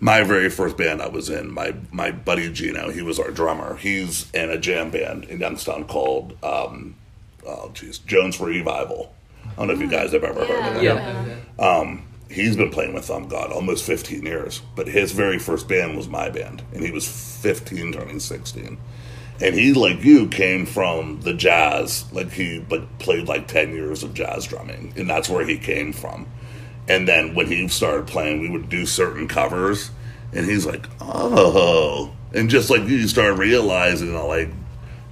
[0.00, 3.76] My very first band I was in, my my buddy Gino, he was our drummer.
[3.76, 6.94] He's in a jam band in Youngstown called um,
[7.44, 9.12] oh geez, Jones Revival.
[9.44, 10.82] I don't know if you guys have ever heard of it.
[10.84, 11.98] Yeah.
[12.30, 14.60] He's been playing with Thumb God, almost 15 years.
[14.76, 17.08] But his very first band was my band, and he was
[17.40, 18.76] 15, turning 16.
[19.40, 22.04] And he, like you, came from the jazz.
[22.12, 25.92] Like he like played like 10 years of jazz drumming, and that's where he came
[25.92, 26.26] from.
[26.88, 29.90] And then when he started playing, we would do certain covers,
[30.32, 32.12] and he's like, oh.
[32.32, 34.50] And just like you start realizing, like,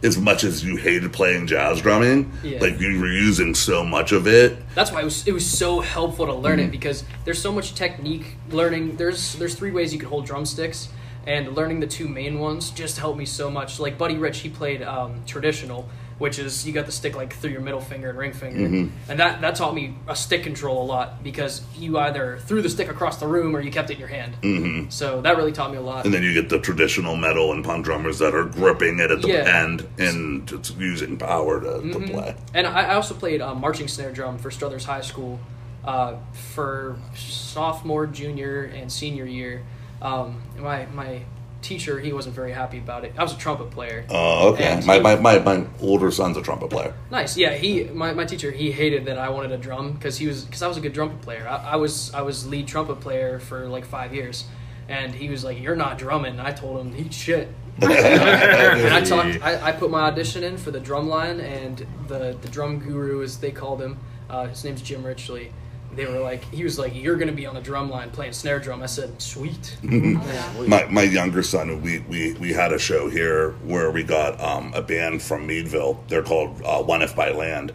[0.02, 2.58] as much as you hated playing jazz drumming, Yeah.
[2.60, 4.58] like you were using so much of it.
[4.74, 6.68] That's why it was it was so helpful to learn Mm-hmm.
[6.68, 8.96] it because there's so much technique learning.
[8.96, 10.88] There's there's three ways you can hold drumsticks,
[11.26, 13.80] and learning the two main ones just helped me so much.
[13.80, 17.50] Like Buddy Rich, he played um, traditional, which is you got the stick like through
[17.50, 19.10] your middle finger and ring finger, Mm-hmm.
[19.10, 22.70] and that that taught me a stick control a lot because you either threw the
[22.70, 24.34] stick across the room or you kept it in your hand.
[24.40, 24.88] Mm-hmm.
[24.90, 26.04] So that really taught me a lot.
[26.06, 29.20] And then you get the traditional metal and punk drummers that are gripping it at
[29.20, 29.62] the Yeah.
[29.64, 32.34] end and just using power to, to play.
[32.54, 35.38] And I, I also played um, marching snare drum for Struthers High School
[35.84, 36.16] uh,
[36.54, 39.64] for sophomore, junior, and senior year.
[40.06, 41.22] Um, my my
[41.62, 43.12] teacher he wasn't very happy about it.
[43.18, 44.06] I was a trumpet player.
[44.08, 44.80] Oh, okay.
[44.86, 46.94] My, my, my, my older son's a trumpet player.
[47.10, 47.54] Nice, yeah.
[47.54, 50.62] He my, my teacher he hated that I wanted a drum because he was because
[50.62, 51.46] I was a good trumpet player.
[51.48, 54.44] I, I was I was lead trumpet player for like five years,
[54.88, 57.48] and he was like, "You're not drumming." I told him, "Eat shit."
[57.82, 59.42] and I talked.
[59.42, 63.22] I, I put my audition in for the drum line, and the the drum guru,
[63.22, 63.98] as they called him,
[64.30, 65.50] uh, his name's Jim Richley.
[65.96, 68.60] They were like, he was like, "You're gonna be on the drum line playing snare
[68.60, 73.52] drum." I said, "Sweet." My, my younger son, we, we, we had a show here
[73.64, 76.02] where we got um, a band from Meadville.
[76.08, 77.72] They're called uh, One If by Land.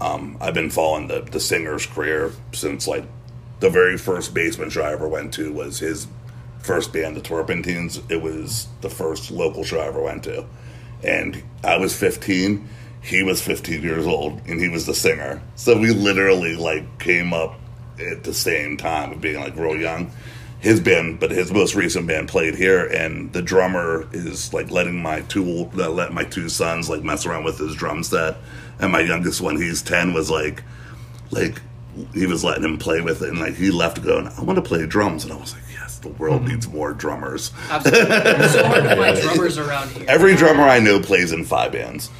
[0.00, 3.04] Um, I've been following the, the singer's career since like
[3.60, 6.06] the very first basement show I ever went to was his
[6.60, 8.00] first band, the Turpentines.
[8.08, 10.46] It was the first local show I ever went to.
[11.02, 12.66] And I was 15.
[13.02, 15.42] He was 15 years old, and he was the singer.
[15.56, 17.58] So we literally like came up
[17.98, 20.10] at the same time of being like real young.
[20.60, 25.00] His band, but his most recent band played here, and the drummer is like letting
[25.02, 28.36] my two uh, let my two sons like mess around with his drum set,
[28.78, 30.62] and my youngest one, he's 10, was like
[31.30, 31.62] like
[32.12, 34.62] he was letting him play with it, and like he left going, I want to
[34.62, 37.52] play drums, and I was like, yes, the world needs more drummers.
[37.70, 40.04] Absolutely, it's so hard to find drummers around here.
[40.08, 42.10] Every drummer I know plays in five bands.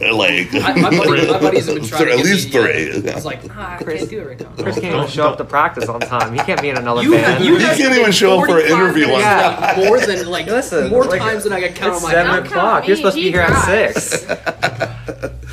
[0.00, 3.10] Like I, my, buddy, my buddies have been trying at least me, three.
[3.10, 4.62] I was like, ah, I can't do it right now.
[4.62, 6.32] Chris can't even show up to practice on time.
[6.34, 7.44] He can't be in another You, band.
[7.44, 9.84] you He can't even show up for an interview minutes, on like, time.
[9.86, 12.32] more than like Listen, more like, times than I can count it's on my seven
[12.32, 12.46] hand.
[12.46, 12.84] O'clock.
[12.84, 14.26] count You're me, supposed to be he here at six.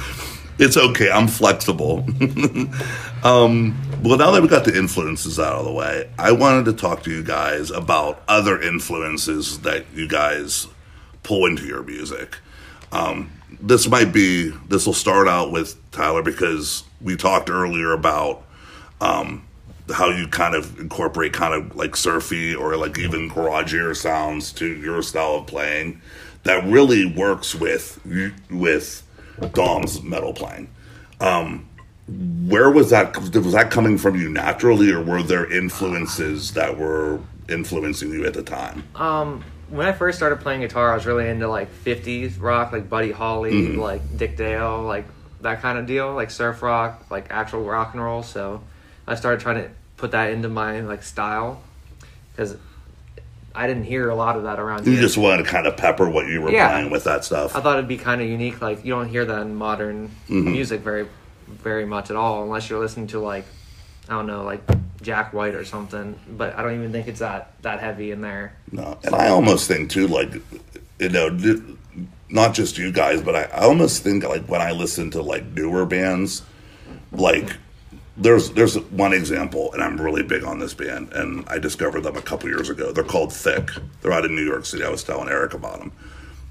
[0.59, 1.09] It's okay.
[1.09, 2.05] I'm flexible.
[3.23, 6.73] um, well, now that we got the influences out of the way, I wanted to
[6.73, 10.67] talk to you guys about other influences that you guys
[11.23, 12.37] pull into your music.
[12.91, 13.31] Um,
[13.61, 14.49] this might be.
[14.67, 18.43] This will start out with Tyler because we talked earlier about
[19.01, 19.45] um,
[19.91, 24.65] how you kind of incorporate kind of like surfy or like even garagier sounds to
[24.65, 26.01] your style of playing
[26.43, 27.99] that really works with
[28.49, 29.03] with
[29.53, 30.69] Dom's metal playing.
[31.19, 31.67] Um,
[32.47, 33.17] where was that?
[33.17, 38.33] Was that coming from you naturally, or were there influences that were influencing you at
[38.33, 38.83] the time?
[38.95, 42.89] Um, when I first started playing guitar, I was really into like '50s rock, like
[42.89, 43.79] Buddy Holly, mm-hmm.
[43.79, 45.05] like Dick Dale, like
[45.41, 48.21] that kind of deal, like surf rock, like actual rock and roll.
[48.21, 48.61] So
[49.07, 51.61] I started trying to put that into my like style
[52.31, 52.55] because
[53.55, 55.01] I didn't hear a lot of that around You here.
[55.01, 56.69] just wanted to kind of pepper what you were Yeah.
[56.69, 57.55] playing with that stuff.
[57.55, 58.61] I thought it'd be kind of unique.
[58.61, 60.51] Like you don't hear that in modern mm-hmm.
[60.51, 61.07] music very,
[61.47, 63.45] very much at all, unless you're listening to like,
[64.07, 64.61] I don't know, like
[65.03, 66.19] Jack White or something.
[66.29, 68.55] But I don't even think it's that that heavy in there.
[68.71, 70.33] No, and I almost think too, like
[70.99, 71.29] you know,
[72.29, 75.45] not just you guys, but I, I almost think like when I listen to like
[75.45, 76.41] newer bands,
[77.11, 77.57] like
[78.17, 82.15] there's there's one example, and I'm really big on this band, and I discovered them
[82.15, 82.91] a couple years ago.
[82.91, 83.71] They're called Thick.
[84.01, 84.83] They're out in New York City.
[84.83, 85.91] I was telling Erik about them.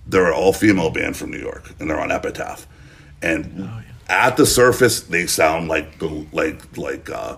[0.06, 2.66] They're an all female band from New York, and they're on Epitaph.
[3.22, 3.70] And
[4.08, 7.36] at the surface, they sound like the like like uh,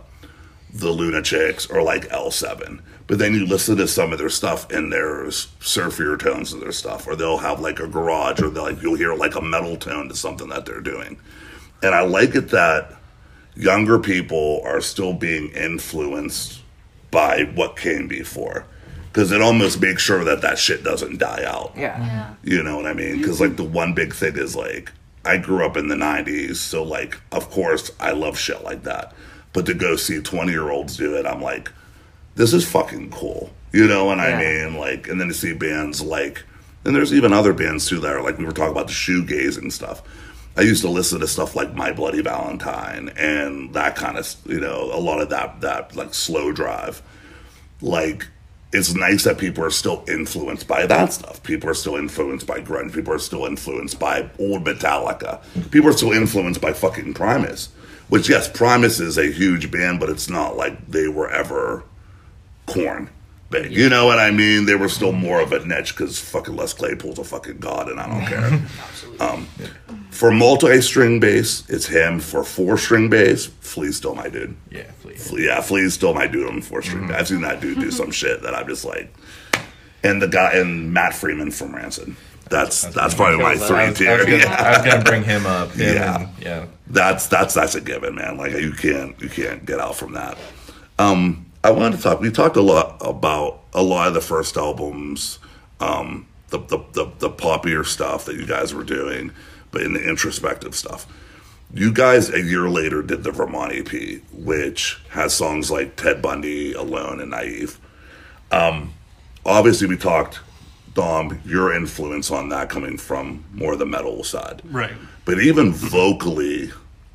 [0.75, 2.83] the Lunatics or like L7.
[3.07, 6.72] But then you listen to some of their stuff and there's surfier tones to their
[6.72, 9.77] stuff, or they'll have like a garage, or they'll like you'll hear like a metal
[9.77, 11.18] tone to something that they're doing.
[11.83, 12.93] And I like it that
[13.55, 16.62] younger people are still being influenced
[17.11, 18.66] by what came before.
[19.12, 21.72] Because it almost makes sure that that shit doesn't die out.
[21.77, 22.35] Yeah.
[22.43, 23.18] You know what I mean?
[23.18, 24.91] Because like the one big thing is like
[25.25, 29.14] I grew up in the '90s, so like, of course, I love shit like that.
[29.55, 31.73] But to go see 20 year olds do it, I'm like,
[32.35, 33.51] this is fucking cool.
[33.73, 34.77] You know what I mean?
[34.79, 36.45] Like, and then to see bands like,
[36.85, 39.73] and there's even other bands too that are like, we were talking about the shoegazing
[39.73, 40.03] stuff.
[40.57, 44.61] I used to listen to stuff like My Bloody Valentine and that kind of, you
[44.61, 47.03] know, a lot of that, that like slow drive.
[47.81, 48.29] Like,
[48.73, 51.43] it's nice that people are still influenced by that stuff.
[51.45, 52.93] People are still influenced by grunge.
[52.93, 55.41] People are still influenced by old Metallica.
[55.71, 57.69] People are still influenced by fucking Primus.
[58.15, 61.83] Which, yes, Primus is a huge band, but it's not like they were ever
[62.67, 63.11] Korn
[63.51, 63.73] big.
[63.73, 64.67] You know what I mean?
[64.67, 68.01] They were still more of a niche because fucking Les Claypool's a fucking god, and
[68.01, 68.61] I don't care.
[69.21, 69.47] Um,
[70.11, 72.19] for multi-string bass, it's him.
[72.19, 74.57] For four-string bass, Flea's still my dude.
[74.73, 75.29] Yeah, please.
[75.29, 77.07] Flea- Yeah, Flea's still my dude on four-string.
[77.07, 77.17] bass.
[77.21, 79.15] I've seen that dude do some shit that I'm just like,
[80.03, 82.17] and the guy and Matt Freeman from Rancid.
[82.51, 84.18] That's that's, probably my I was, three I was tier.
[84.24, 84.55] gonna, Yeah.
[84.55, 85.70] I was gonna bring him up.
[85.72, 86.20] Him Yeah.
[86.20, 86.66] and- yeah.
[86.88, 88.36] that's that's that's a given, man.
[88.36, 90.36] Like you can't you can't get out from that.
[90.99, 92.20] Um, I wanted to talk.
[92.20, 95.38] We talked a lot about a lot of the first albums,
[95.80, 99.32] um, the, the the the poppier stuff that you guys were doing,
[99.70, 101.07] but in the introspective stuff.
[101.72, 106.72] You guys a year later did the Vermont EP, which has songs like Ted Bundy,
[106.72, 107.80] Alone, and Naive.
[108.53, 108.92] Um,
[109.45, 110.38] obviously, we talked,
[110.95, 114.92] Dom, your influence on that coming from more the metal side Right.
[115.24, 116.70] but even vocally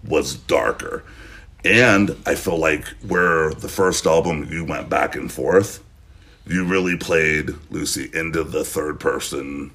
[0.07, 1.03] was darker.
[1.65, 5.84] And I feel like where the first album you went back and forth,
[6.47, 9.71] you really played Lucy into the third person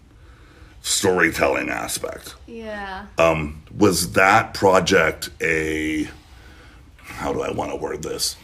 [0.82, 2.34] storytelling aspect.
[2.46, 3.07] Yeah.
[3.18, 6.09] Um, Was that project a
[6.98, 8.36] how do I want to word this?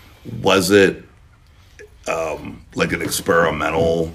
[0.42, 1.02] Was it
[2.06, 4.12] um, like an experimental,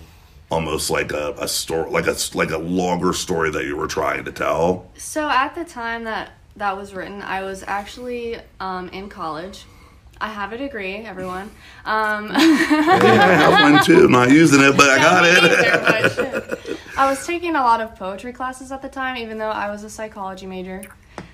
[0.49, 4.25] almost like a, a story, like a like a longer story that you were trying
[4.25, 4.89] to tell?
[4.97, 9.65] So at the time that that was written, I was actually um, in college.
[10.21, 11.51] I have a degree, everyone.
[11.83, 14.05] Um, I have one too.
[14.05, 15.23] I'm not using it, but I got
[16.67, 16.79] it.
[16.97, 19.83] I was taking a lot of poetry classes at the time, even though I was
[19.83, 20.83] a psychology major.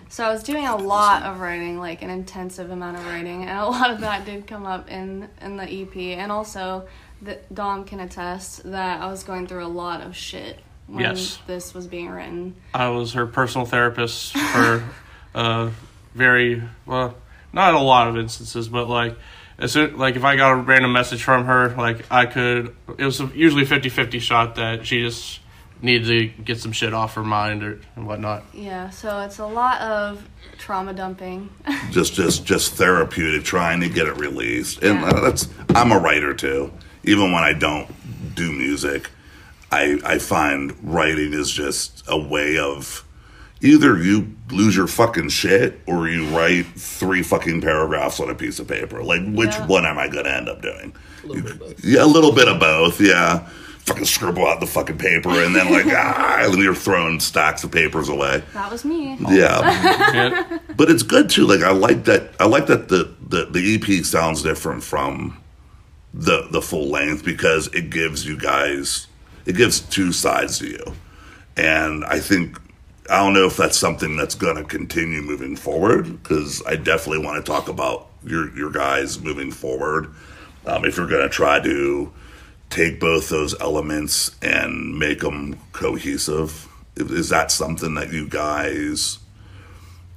[0.10, 3.58] So I was doing a lot of writing, like an intensive amount of writing, and
[3.58, 5.96] a lot of that did come up in in the EP.
[6.18, 6.88] And also,
[7.22, 11.40] the, Dom can attest that I was going through a lot of shit when Yes.
[11.48, 12.56] this was being written.
[12.74, 14.84] I was her personal therapist for
[15.36, 15.70] uh,
[16.14, 17.16] very well,
[17.54, 19.18] not a lot of instances, but like
[19.58, 22.76] as soon, like if I got a random message from her, like I could.
[22.98, 25.40] It was usually 50-50 shot that she just
[25.84, 28.44] needed to get some shit off her mind or and whatnot.
[28.54, 31.50] Yeah, so it's a lot of trauma dumping.
[31.92, 35.20] just just just therapeutic trying to get it released and Yeah.
[35.22, 36.72] that's i'm a writer too
[37.04, 37.90] even when i don't
[38.36, 39.10] do music
[39.72, 43.04] i i find writing is just a way of
[43.62, 48.60] either you lose your fucking shit or you write three fucking paragraphs on a piece
[48.60, 49.68] of paper like which Yeah.
[49.68, 50.94] one am i going to end up doing
[51.24, 51.86] A little bit of both.
[51.86, 53.48] yeah a little bit of both yeah
[53.86, 57.72] fucking scribble out the fucking paper and then like ah and you're throwing stacks of
[57.72, 59.16] papers away That was me.
[59.30, 59.62] yeah
[60.14, 60.60] Yeah.
[60.78, 61.48] but it's good too.
[61.48, 62.32] Like I like that.
[62.40, 65.38] I like that the the, the EP sounds different from
[66.14, 69.08] the the full length because it gives you guys
[69.46, 70.94] it gives two sides to you,
[71.58, 72.60] and I think
[73.10, 77.26] I don't know if that's something that's going to continue moving forward because I definitely
[77.26, 80.14] want to talk about your your guys moving forward.
[80.66, 82.12] Um, if you're going to try to
[82.70, 89.20] take both those elements and make them cohesive, is that something that you guys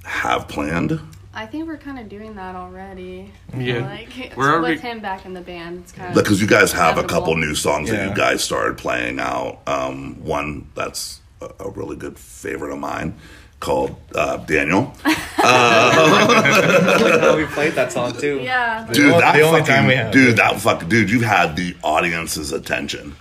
[0.04, 1.00] have planned?
[1.36, 3.30] I think we're kind of doing that already.
[3.56, 3.86] Yeah.
[3.86, 6.14] Like, We're with already- him back in the band, it's kind of.
[6.14, 9.58] Because you guys have a couple new songs that you guys started playing out.
[9.66, 13.14] Um, one that's a, a really good favorite of mine
[13.60, 14.94] called uh, Daniel.
[15.46, 18.40] Oh, we played that song too.
[18.40, 18.86] Yeah.
[18.90, 20.36] Dude, only- that the only fucking, time we have dude, it.
[20.36, 23.14] that fucking dude, you had the audience's attention.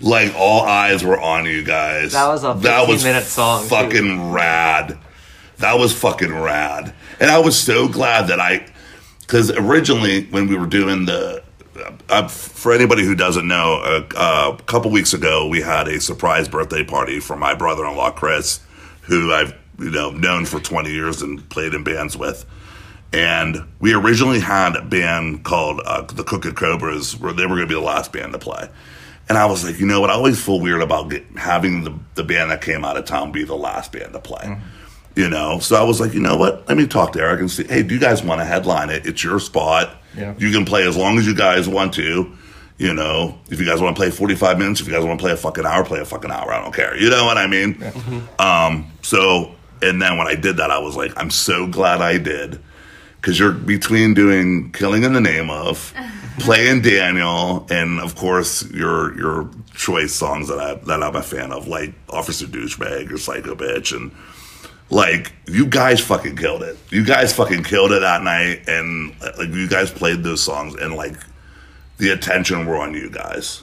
[0.00, 2.12] Like all eyes were on you guys.
[2.14, 3.68] That was a 15-minute song, too.
[3.68, 4.98] Fucking rad.
[5.62, 6.92] That was fucking rad.
[7.20, 8.66] And I was so glad that I,
[9.20, 11.44] because originally when we were doing the,
[12.08, 13.80] uh, for anybody who doesn't know,
[14.16, 18.58] uh, a couple weeks ago we had a surprise birthday party for my brother-in-law Chris,
[19.02, 22.44] who I've you know known for 20 years and played in bands with.
[23.12, 27.68] And we originally had a band called uh, the Crooked Cobras, where they were going
[27.68, 28.68] to be the last band to play.
[29.28, 30.10] And I was like, you know what?
[30.10, 33.44] I always feel weird about having the, the band that came out of town be
[33.44, 34.58] the last band to play.
[35.14, 36.66] You know, so I was like, you know what?
[36.68, 37.64] Let me talk to Erik and see.
[37.64, 39.06] Hey, do you guys want to headline it?
[39.06, 39.94] It's your spot.
[40.16, 40.34] Yeah.
[40.38, 42.32] You can play as long as you guys want to.
[42.78, 45.22] You know, if you guys want to play 45 minutes, if you guys want to
[45.22, 46.52] play a fucking hour, play a fucking hour.
[46.52, 46.96] I don't care.
[46.96, 47.76] You know what I mean?
[47.80, 48.22] Yeah.
[48.38, 52.18] Um, so And then when I did that, I was like, I'm so glad I
[52.18, 52.58] did.
[53.20, 55.94] Because you're between doing Killing in the Name of,
[56.38, 61.52] playing Daniel, and of course your your choice songs that I that I'm a fan
[61.52, 64.10] of, like Officer Douchebag or Psycho Bitch, and
[64.92, 66.78] like you guys fucking killed it.
[66.90, 70.94] You guys fucking killed it that night, and like you guys played those songs, and
[70.94, 71.16] like
[71.96, 73.62] the attention were on you guys.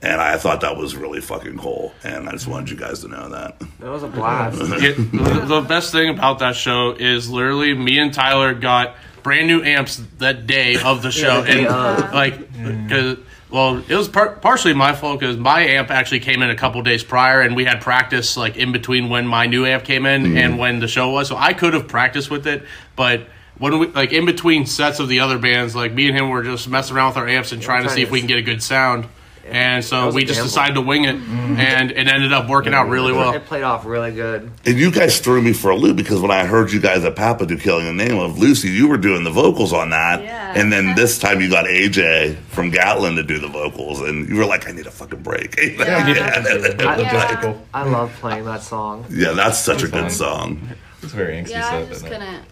[0.00, 3.08] And I thought that was really fucking cool, and I just wanted you guys to
[3.08, 3.56] know that.
[3.60, 4.60] It was a blast.
[4.60, 9.48] It- the, the best thing about that show is literally me and Tyler got brand
[9.48, 12.12] new amps that day of the show, the day and of.
[12.14, 12.88] like, mm.
[12.88, 16.56] cause, well, it was par- partially my fault because my amp actually came in a
[16.56, 20.06] couple days prior, and we had practice like in between when my new amp came
[20.06, 20.36] in mm-hmm.
[20.36, 21.28] and when the show was.
[21.28, 22.64] So I could have practiced with it,
[22.96, 23.26] but.
[23.58, 26.44] When we like in between sets of the other bands, like me and him were
[26.44, 28.38] just messing around with our amps and trying to see to if we can get
[28.38, 29.08] a good sound,
[29.50, 31.58] and so we just decided to wing it, mm-hmm.
[31.58, 33.32] and it ended up working out really well.
[33.34, 34.50] It played off really good.
[34.66, 37.16] And you guys threw me for a loop because when I heard you guys at
[37.16, 40.22] Papa do Killing the Name of Lucy, you were doing the vocals on that.
[40.22, 40.52] Yeah.
[40.56, 44.36] And then this time you got AJ from Gatlin to do the vocals, and you
[44.36, 45.58] were like, I need a fucking break.
[45.58, 45.64] I,
[46.98, 47.54] Yeah.
[47.74, 49.04] I love playing that song.
[49.10, 50.10] yeah, that's such a good fine.
[50.10, 50.68] song.
[51.02, 51.88] It's very angsty Yeah, I stuff.
[51.88, 52.18] just isn't it?
[52.18, 52.44] couldn't.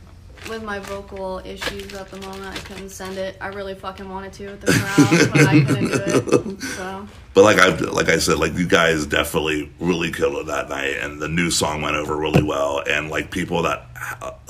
[0.48, 3.36] With my vocal issues at the moment, I couldn't send it.
[3.40, 6.60] I really fucking wanted to with the crowd, but I couldn't do it.
[6.76, 10.68] So But like I like I said, like you guys definitely really killed it that
[10.68, 12.82] night, and the new song went over really well.
[12.88, 13.86] And like people that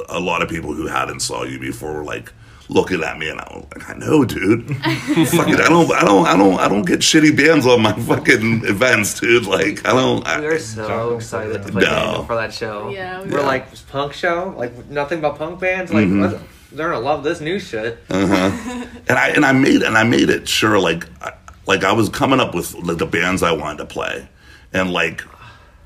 [0.08, 2.32] a lot of people who hadn't saw you before were like
[2.68, 4.66] looking at me, and I was like, I know, dude.
[4.76, 8.64] fucking, I don't, I don't, I don't, I don't get shitty bands on my fucking
[8.64, 9.46] events, dude.
[9.46, 10.26] Like I don't.
[10.26, 11.88] I, We were so excited to for play No.
[11.90, 12.88] Daniel for that show.
[12.90, 13.44] Yeah, we we're were.
[13.44, 15.92] like punk show, like nothing but punk bands.
[15.92, 16.76] Like Mm-hmm.
[16.76, 17.98] they're gonna love this new shit.
[18.10, 18.86] Uh-huh.
[19.08, 21.32] and I and I made and I made it sure like I,
[21.66, 24.28] like I was coming up with like the bands I wanted to play,
[24.72, 25.22] and like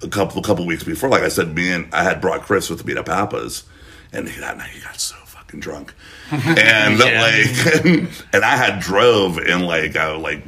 [0.03, 2.71] a couple a couple weeks before, like I said, me and I had brought Chris
[2.71, 3.65] with me to Papa's,
[4.13, 5.17] and he, that night he got so
[5.51, 5.93] fucking drunk,
[6.31, 7.21] and Yeah.
[7.23, 7.85] like
[8.33, 10.43] and I had drove and like I like.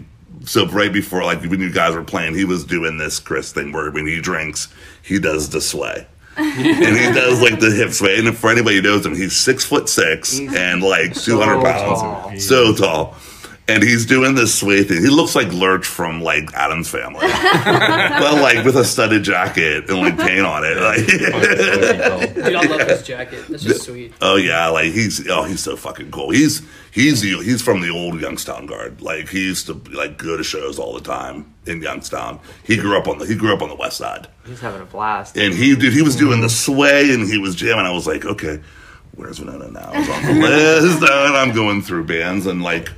[0.45, 3.71] So right before, like when you guys were playing, he was doing this Chris thing
[3.73, 4.67] where when he drinks,
[5.03, 6.05] he does the sway,
[6.37, 8.19] and he does like the hip sway.
[8.19, 11.41] And for anybody who knows him, he's six foot six He's and like so two
[11.41, 12.39] hundred pounds, tall.
[12.39, 13.17] so tall.
[13.75, 15.03] And he's doing this sway thing.
[15.03, 17.21] He looks like Lurch from like Addams Family,
[17.65, 20.77] but like with a studded jacket and like paint on it.
[20.77, 21.01] Like,
[21.33, 23.45] oh, Dude, I love his jacket.
[23.49, 24.13] That's just sweet.
[24.21, 26.31] oh yeah, like he's oh he's so fucking cool.
[26.31, 29.01] He's he's the, he's from the old Youngstown Guard.
[29.01, 32.41] Like he used to like go to shows all the time in Youngstown.
[32.65, 34.29] He grew up on the he grew up on the West Side.
[34.47, 35.37] He's having a blast.
[35.37, 35.93] And he did.
[35.93, 37.87] He was doing the sway, and he was jamming.
[37.87, 38.61] I was like, okay,
[39.15, 39.91] where's Winona now?
[39.95, 42.89] It's on the list, and I'm going through bands, and like,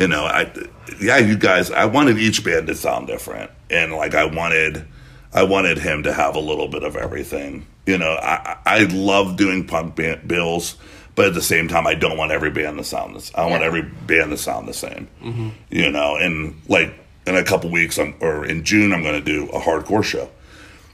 [0.00, 0.52] you know, I,
[1.00, 1.70] yeah, you guys.
[1.70, 4.86] I wanted each band to sound different, and like, I wanted,
[5.32, 7.66] I wanted him to have a little bit of everything.
[7.86, 10.76] You know, I, I love doing punk band bills.
[11.16, 13.30] But at the same time, I don't want every band to sound this.
[13.34, 15.08] I want every band to sound the same.
[15.22, 15.48] Mm-hmm.
[15.68, 16.94] You know, and like
[17.26, 20.30] in a couple weeks, I'm, or in June, I'm going to do a hardcore show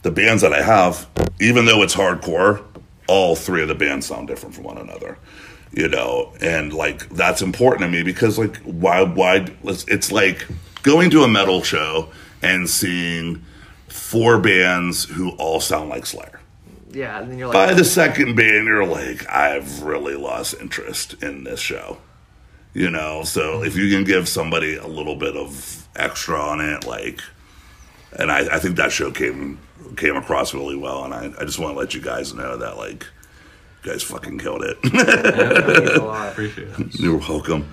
[0.07, 1.09] the bands that I have,
[1.41, 2.63] even though it's hardcore,
[3.09, 5.19] all three of the bands sound different from one another.
[5.77, 10.47] You know, and like that's important to me because like why why it's like
[10.83, 12.09] going to a metal show
[12.43, 13.45] and seeing
[13.89, 16.41] four bands who all sound like Slayer.
[16.93, 21.23] Yeah, and then you're like By the second band, you're like, I've really lost interest
[21.23, 21.99] in this show.
[22.73, 26.87] You know, so if you can give somebody a little bit of extra on it,
[26.87, 27.21] like,
[28.19, 29.59] and I, I think that show came
[29.97, 32.77] came across really well, and I, I just want to let you guys know that,
[32.77, 33.07] like,
[33.87, 34.77] guys fucking killed it.
[34.83, 36.29] it means a lot.
[36.33, 36.99] Appreciate it.
[36.99, 37.67] You're welcome.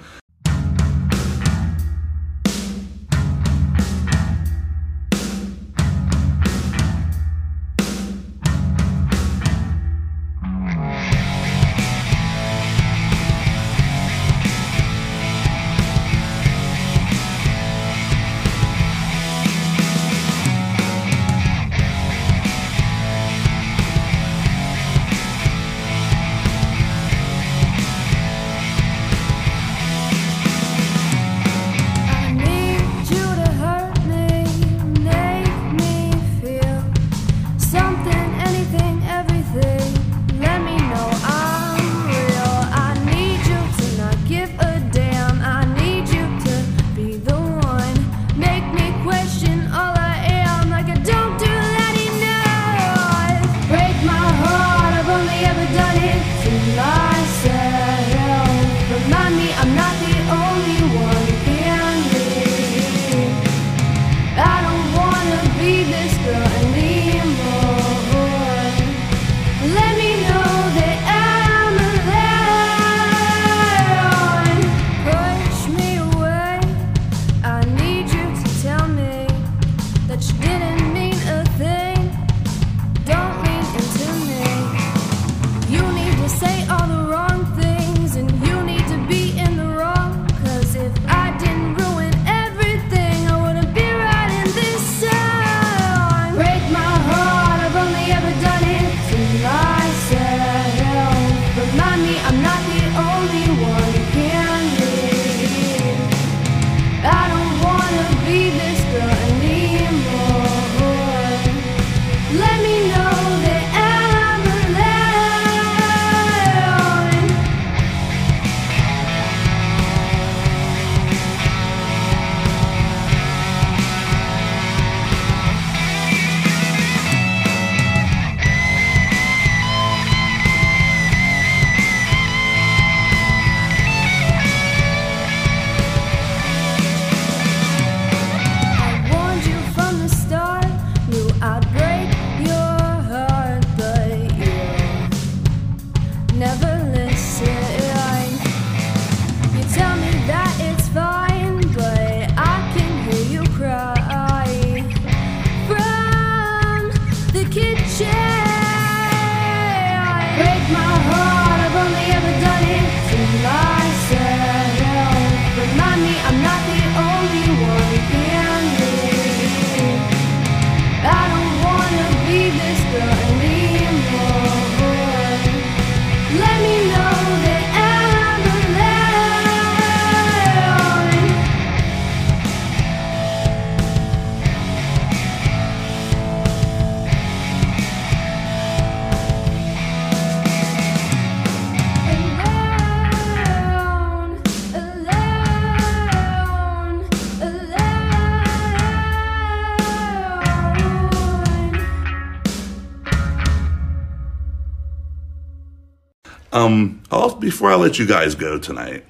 [207.44, 209.06] Before I let you guys go tonight,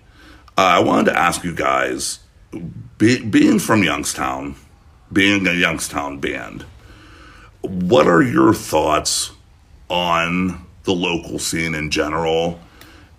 [0.57, 2.19] uh, I wanted to ask you guys,
[2.97, 4.55] be, being from Youngstown,
[5.11, 6.65] being a Youngstown band,
[7.61, 9.31] what are your thoughts
[9.88, 12.59] on the local scene in general,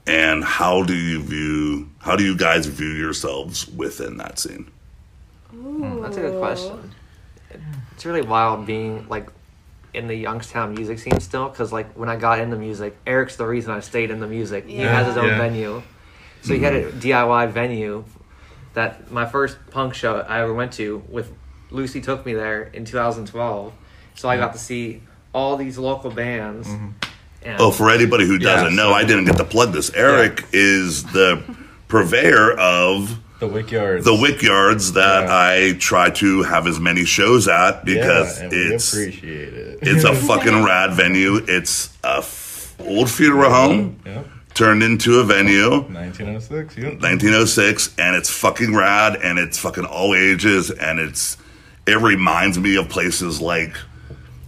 [0.07, 4.71] and how do you view, how do you guys view yourselves within that scene?
[6.03, 6.93] That's a good question.
[7.93, 9.29] It's really wild being like
[9.95, 13.47] in the Youngstown music scene still, because like when I got into music, Erik's the
[13.47, 14.67] reason I stayed in the music.
[14.67, 14.93] He Yeah.
[14.93, 15.39] has his own Yeah.
[15.39, 15.83] venue,
[16.43, 16.99] so he had a mm-hmm.
[16.99, 18.05] DIY venue.
[18.75, 21.31] That my first punk show I ever went to with
[21.71, 23.73] Lucy took me there in 2012,
[24.17, 26.67] so I got to see all these local bands.
[26.69, 26.89] Mm-hmm.
[27.43, 29.93] And Oh, for anybody who doesn't Yeah, know, so- I didn't get to plug this.
[29.95, 31.43] Erik is the
[31.89, 34.05] purveyor of The Wickyards.
[34.05, 35.29] the Wickyards that Yeah.
[35.31, 39.79] I try to have as many shows at because yeah, it's appreciate it.
[39.83, 41.37] it's a fucking rad venue.
[41.49, 44.27] It's a f- old funeral home Yep.
[44.55, 45.69] turned into a venue.
[45.83, 46.77] 1906.
[46.77, 46.85] Yep.
[47.03, 51.37] 1906 and it's fucking rad and it's fucking all ages and it's
[51.87, 53.75] it reminds me of places like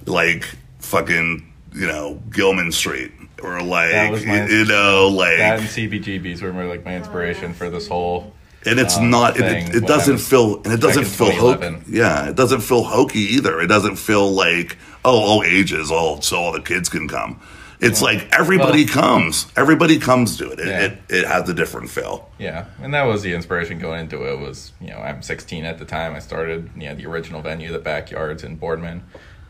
[0.07, 0.45] like
[0.79, 3.13] fucking you know Gilman Street
[3.43, 6.97] or like That was my- you know like That and CBGBs were more like my
[6.97, 8.33] inspiration for this whole.
[8.67, 11.33] And it's uh, not it, it, when it I doesn't feel and it doesn't feel
[11.33, 16.21] hokey yeah it doesn't feel hokey either it doesn't feel like oh all ages all
[16.21, 17.41] so all the kids can come
[17.81, 20.81] it's like everybody Well- comes everybody comes to it it, Yeah.
[20.81, 24.39] it it has a different feel Yeah, and that was the inspiration going into it.
[24.39, 26.15] Was you know I'm 16 at the time.
[26.15, 29.03] I started you know the original venue, the Backyards in Boardman,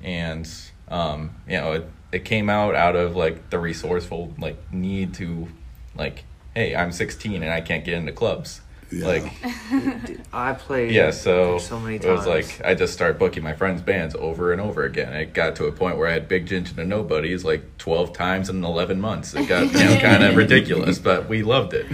[0.02, 0.48] and
[0.88, 5.48] um, you know it it came out out of like the resourceful like need to
[5.96, 8.60] like hey I'm 16 and I can't get into clubs.
[8.90, 9.06] Yeah.
[9.06, 9.32] Like
[10.32, 10.92] I played.
[10.92, 12.26] yeah, so, so many it was times.
[12.58, 15.12] like I just started booking my friends' bands over and over again.
[15.12, 18.48] It got to a point where I had Big Ginger to Nobodies like 12 times
[18.48, 19.34] in 11 months.
[19.34, 21.86] It got you know kind of ridiculous, but we loved it,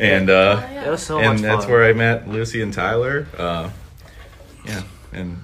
[0.00, 0.30] and.
[0.30, 3.26] uh it was so and much that's where I met Lucy and Tyler.
[3.36, 3.70] Uh,
[4.64, 4.82] yeah,
[5.12, 5.38] and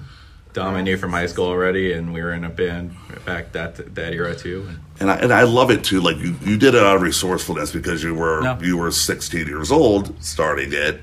[0.53, 2.95] Dom I knew from high school already, and we were in a band
[3.25, 4.69] back that that era too.
[4.99, 5.99] And I, and I love it too.
[5.99, 8.57] Like you, you did it out of resourcefulness because you were No.
[8.61, 11.01] you were 16 years old starting it,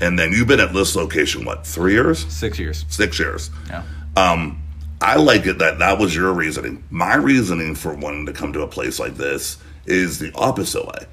[0.00, 2.84] and then you've been at this location what three years, six years.
[2.88, 3.50] six years.
[3.68, 3.82] Yeah,
[4.16, 4.60] Um,
[5.00, 6.82] I like it that that was your reasoning.
[6.90, 11.06] My reasoning for wanting to come to a place like this is the opposite way.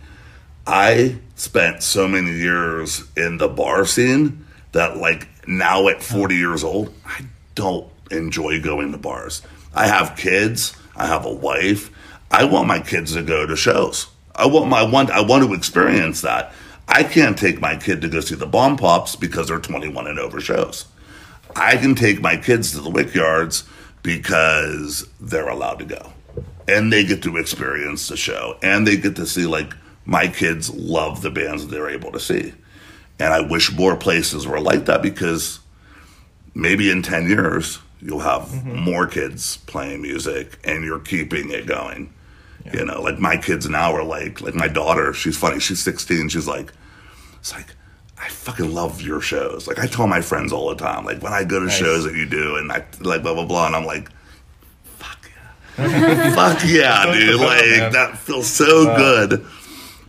[0.67, 6.63] I spent so many years in the bar scene that, like, now at 40 years
[6.63, 7.23] old, I
[7.59, 9.41] don't enjoy going to bars.
[9.75, 11.91] I have kids, I have a wife.
[12.31, 14.07] I want my kids to go to shows.
[14.33, 15.11] I want my one.
[15.11, 16.53] I want to experience that.
[16.87, 20.17] I can't take my kid to go see the Bomb Pops because they're 21 and
[20.17, 20.85] over shows.
[21.53, 23.65] I can take my kids to the Wickyards
[24.03, 26.13] because they're allowed to go.
[26.67, 28.57] And they get to experience the show.
[28.63, 29.73] And they get to see, like,
[30.05, 32.53] my kids love the bands that they're able to see.
[33.19, 35.59] And I wish more places were like that because
[36.55, 42.13] maybe in 10 years, you'll have more kids playing music and you're keeping it going.
[42.73, 46.29] You know, like my kids now are like, like my daughter, she's funny, she's 16,
[46.29, 46.71] she's like,
[47.39, 47.73] it's like,
[48.21, 49.65] I fucking love your shows.
[49.67, 51.77] Like I tell my friends all the time, like when I go to Nice.
[51.77, 54.09] shows that you do, and I like blah blah blah, and I'm like,
[54.97, 55.29] fuck
[55.77, 57.39] yeah, fuck yeah, dude.
[57.39, 59.45] Like that feels so good.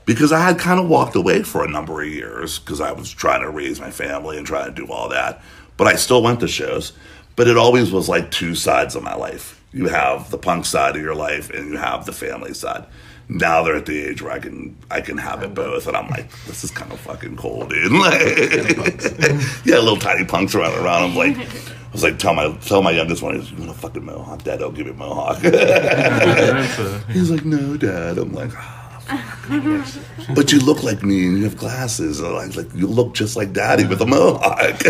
[0.06, 3.10] Because I had kind of walked away for a number of years because I was
[3.12, 5.40] trying to raise my family and trying to do all that.
[5.80, 6.92] But I still went to shows.
[7.36, 9.64] But it always was like two sides of my life.
[9.72, 12.84] You have the punk side of your life and you have the family side.
[13.30, 16.06] Now they're at the age where I can I can have it both, and I'm
[16.10, 17.92] like, this is kind of fucking cool, dude.
[17.92, 18.12] Like,
[19.64, 21.12] yeah, little tiny punks running around.
[21.12, 24.04] I'm like, I was like, tell my tell my youngest one, you want a fucking
[24.04, 24.60] mohawk, Dad?
[24.60, 25.38] I'll give you a mohawk.
[27.08, 28.18] He's like, no, Dad.
[28.18, 28.79] I'm like, "Ah, fuck."
[30.34, 32.20] but you look like me and you have glasses.
[32.20, 34.80] And like, like you look just like Daddy with a mohawk.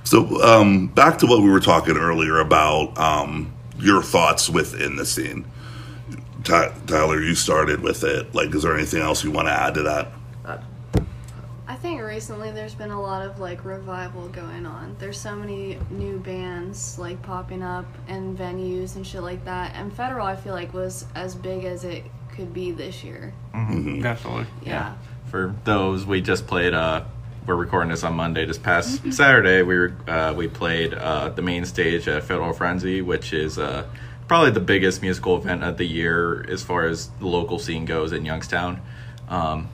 [0.04, 5.06] so um, back to what we were talking earlier about um, your thoughts within the
[5.06, 5.46] scene.
[6.44, 8.34] Ty- Tyler, you started with it.
[8.34, 10.08] Like, is there anything else you want to add to that?
[11.70, 14.96] I think recently there's been a lot of like revival going on.
[14.98, 19.76] There's so many new bands like popping up and venues and shit like that.
[19.76, 22.02] And Federal, I feel like, was as big as it
[22.34, 23.32] could be this year.
[23.54, 24.46] Definitely.
[24.64, 24.96] Yeah.
[25.26, 27.04] for those we just played uh
[27.46, 28.44] we're recording this on Monday.
[28.46, 33.00] This past Saturday, we were, uh, we played uh, the main stage at Federal Frenzy,
[33.00, 33.86] which is uh,
[34.26, 38.12] probably the biggest musical event of the year as far as the local scene goes
[38.12, 38.82] in Youngstown.
[39.28, 39.68] Um,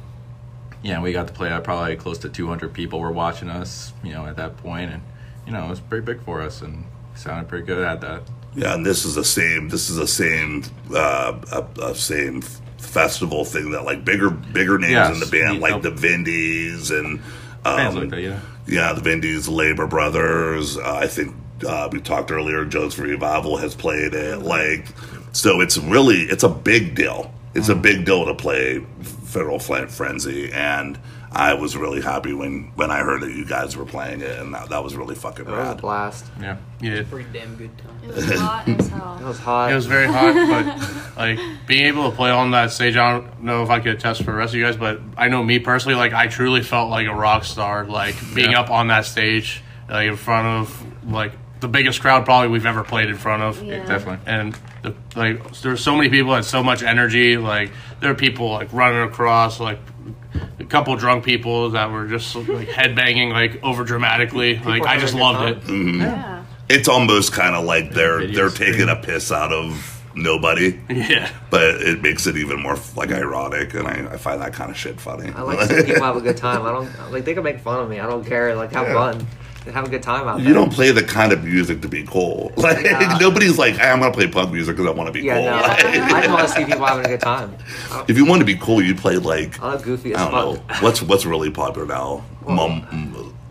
[0.87, 1.51] yeah, we got to play.
[1.51, 5.03] Uh, probably close to 200 people were watching us, you know, at that point, and
[5.47, 6.85] you know, it was pretty big for us and
[7.15, 8.23] sounded pretty good at that.
[8.55, 9.69] Yeah, and this is the same.
[9.69, 12.41] This is the same, uh, uh, uh, same
[12.79, 15.15] festival thing that like bigger, bigger names Yes.
[15.15, 17.21] in the band, like the Vindies and
[17.65, 18.41] um, like that, yeah.
[18.67, 20.79] yeah, the Vindies, Labor Brothers.
[20.79, 21.35] Uh, I think
[21.67, 22.65] uh, we talked earlier.
[22.65, 24.39] Joe's Revival has played it.
[24.39, 24.87] Like,
[25.33, 27.33] so it's really it's a big deal.
[27.55, 28.85] It's a big deal to play
[29.27, 30.99] Federal Flan- Frenzy, and
[31.33, 34.55] I was really happy when when I heard that you guys were playing it, and
[34.55, 36.25] that, that was really fucking It was a blast.
[36.41, 36.57] Yeah.
[36.81, 37.03] Yeah.
[37.11, 37.91] Pretty damn good time.
[38.05, 38.93] It was hot as It
[39.27, 39.73] was hot.
[39.73, 40.35] It was very hot,
[41.17, 43.95] but like being able to play on that stage, I don't know if I could
[43.97, 46.63] attest for the rest of you guys, but I know me personally, like I truly
[46.63, 48.61] felt like a rock star, like being Yeah.
[48.61, 52.85] up on that stage, like in front of like the biggest crowd probably we've ever
[52.85, 53.63] played in front of.
[53.63, 53.85] Yeah.
[53.85, 54.21] Definitely.
[54.27, 54.57] And
[54.87, 57.37] the, like there were so many people and so much energy.
[57.37, 57.71] Like
[58.01, 59.79] there were people like running across, like
[60.59, 64.59] a couple drunk people that were just like headbanging like over dramatically.
[64.59, 65.49] Like I just a good loved time.
[65.49, 65.61] it.
[65.63, 66.01] Mm-hmm.
[66.01, 66.45] Yeah.
[66.69, 68.35] It's almost kind of like they're Videos.
[68.35, 71.31] they're taking a piss out of nobody, Yeah.
[71.51, 74.77] but it makes it even more like ironic, and I, I find that kind of
[74.77, 75.31] shit funny.
[75.31, 76.63] I like seeing people have a good time.
[76.67, 78.01] I don't like they can make fun of me.
[78.01, 78.57] I don't care.
[78.57, 78.95] Like have Yeah.
[78.95, 79.27] fun.
[79.73, 80.47] Have a good time out there.
[80.47, 82.53] You don't play the kind of music to be cool.
[82.57, 83.19] Like Yeah.
[83.21, 85.45] nobody's like, hey, I'm gonna play punk music because I want to be Yeah, cool.
[85.45, 85.57] no.
[85.61, 87.57] Like, I just want to see people having a good time.
[88.09, 90.63] if you want to be cool, you play like I love goofy I don't know
[90.81, 92.25] what's what's really popular now.
[92.47, 92.87] Mum,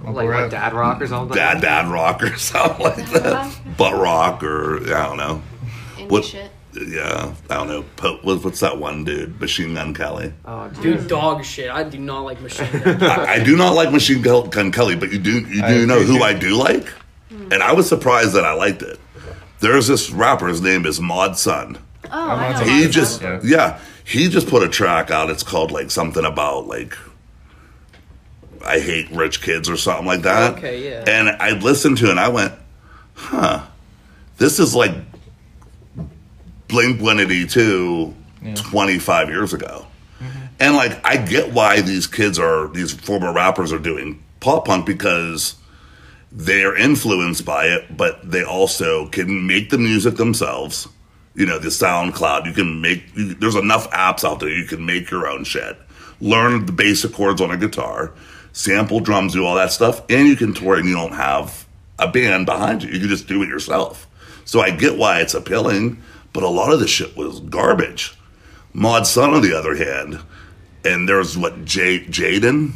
[0.03, 1.36] Like what, dad rock or something.
[1.36, 3.53] dad, dad rock or something like that.
[3.78, 5.41] Butt rock or I don't know.
[5.97, 6.51] Indie What- shit.
[6.76, 7.86] Yeah, I don't know.
[7.95, 9.39] Po- what- What's that one dude?
[9.39, 10.34] Machine Gun Kelly.
[10.45, 10.99] Oh, dude.
[10.99, 11.71] Dude, dog shit.
[11.71, 13.01] I do not like machine gun.
[13.03, 16.01] I, I do not like Machine Gun Kelly, but you do you I do know
[16.01, 16.88] who I do like,
[17.30, 17.51] hmm.
[17.51, 18.99] and I was surprised that I liked it.
[19.59, 20.47] There's this rapper.
[20.47, 21.78] His name is Mod Sun.
[22.11, 22.71] Oh, I know.
[22.71, 23.21] He just.
[23.21, 23.39] Yeah.
[23.43, 25.30] yeah, he just put a track out.
[25.30, 26.95] It's called like something about like
[28.65, 30.57] I hate rich kids or something like that.
[30.57, 31.03] Okay, yeah.
[31.07, 32.53] And I listened to it and I went,
[33.13, 33.65] huh,
[34.38, 34.93] this is like
[36.68, 38.13] Blink 182
[38.55, 39.86] 25 years ago.
[40.59, 44.86] And like I get why these kids are these former rappers are doing pop punk
[44.86, 45.55] because
[46.32, 50.88] they are influenced by it, but they also can make the music themselves.
[51.34, 54.86] You know, the SoundCloud, you can make, you, there's enough apps out there, you can
[54.86, 55.78] make your own shit.
[56.22, 58.13] Learn the basic chords on a guitar,
[58.53, 61.66] sample drums, do all that stuff, and you can tour and you don't have
[61.99, 62.89] a band behind you.
[62.89, 64.07] You can just do it yourself.
[64.45, 66.01] So I get why it's appealing,
[66.36, 68.13] but a lot of the shit was garbage.
[68.73, 70.19] Mod Sun, on the other hand,
[70.83, 72.73] and there's what, J- Jaden?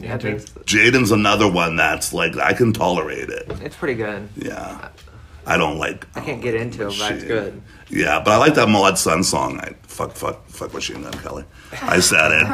[0.00, 3.44] Yeah, I Jaden's another one that's like I can tolerate it.
[3.62, 4.28] it's pretty good.
[4.36, 4.88] Yeah,
[5.46, 6.06] I don't like.
[6.16, 7.62] I can't get into it, but it's good.
[7.90, 9.60] Yeah, but I like that Mod Sun song.
[9.60, 11.44] I fuck fuck fuck Machine Gun Kelly.
[11.82, 12.44] I said it.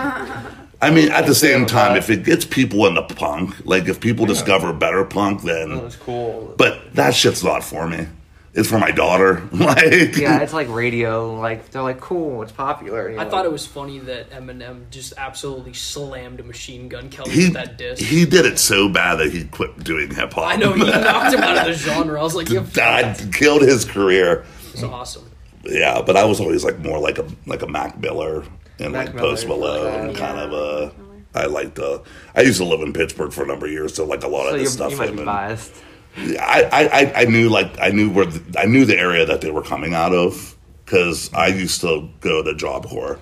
[0.83, 4.27] I mean, at the same time, if it gets people into punk, like if people
[4.27, 5.73] discover better punk, then.
[5.73, 6.55] Oh, that's cool.
[6.59, 8.09] But that shit's not for me.
[8.53, 9.43] It's for my daughter.
[9.53, 11.35] Like, Yeah, it's like radio.
[11.39, 12.43] Like they're like cool.
[12.43, 13.11] It's popular.
[13.11, 17.45] you're I thought it was funny that Eminem just absolutely slammed Machine Gun Kelly he
[17.45, 18.03] with that disc.
[18.03, 20.49] he did it so bad that he quit doing hip hop.
[20.53, 22.19] I know he knocked him out of the genre.
[22.19, 24.45] I was like, "Yep, that killed his career.
[24.73, 25.31] it's awesome."
[25.63, 28.45] Yeah, but I was always like more like a like a Mac Miller
[28.81, 30.19] and Mac like Post Miller, Malone, okay.
[30.19, 30.93] kind of a.
[31.39, 32.03] I liked the.
[32.35, 34.49] I used to live in Pittsburgh for a number of years, so like a lot
[34.49, 34.91] So of you, this stuff.
[34.91, 35.75] you might him be and- biased.
[36.17, 36.69] I,
[37.15, 39.63] I, I- knew like I knew where the, I knew the area that they were
[39.63, 43.19] coming out of because I used to go to Job Corps,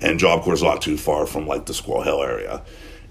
[0.00, 2.62] and Job Corps is not too far from like the Squirrel Hill area,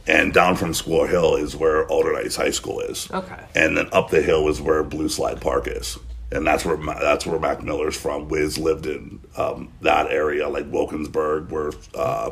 [0.08, 3.12] and down from Squirrel Hill is where Allderdice High School is.
[3.12, 3.44] Okay.
[3.54, 5.98] and then up the hill is where Blue Slide Park is,
[6.32, 8.30] and that's where that's where Mac Miller's from.
[8.30, 12.32] Wiz lived in um, that area, like Wilkinsburg, where uh,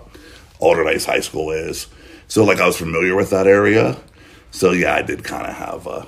[0.61, 1.87] Allderdice High School is.
[2.29, 3.97] So like I was familiar with that area.
[4.51, 6.07] So yeah, I did kind of have a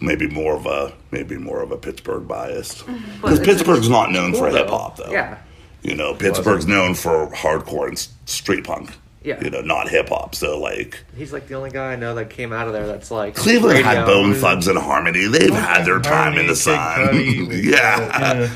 [0.00, 2.82] maybe more of a maybe more of a Pittsburgh bias
[3.20, 4.56] because Pittsburgh's not known for cool, though.
[4.58, 5.10] hip hop though.
[5.10, 5.38] Yeah.
[5.82, 8.90] You know, Pittsburgh's known for hardcore and street punk.
[9.22, 9.42] Yeah.
[9.42, 10.34] You know, not hip hop.
[10.34, 13.10] So like He's like the only guy I know that came out of there that's
[13.10, 15.26] like Cleveland had Bone Thugs and Harmony.
[15.26, 17.14] They've had their time in the sun.
[17.50, 17.98] Yeah.
[18.40, 18.50] yeah.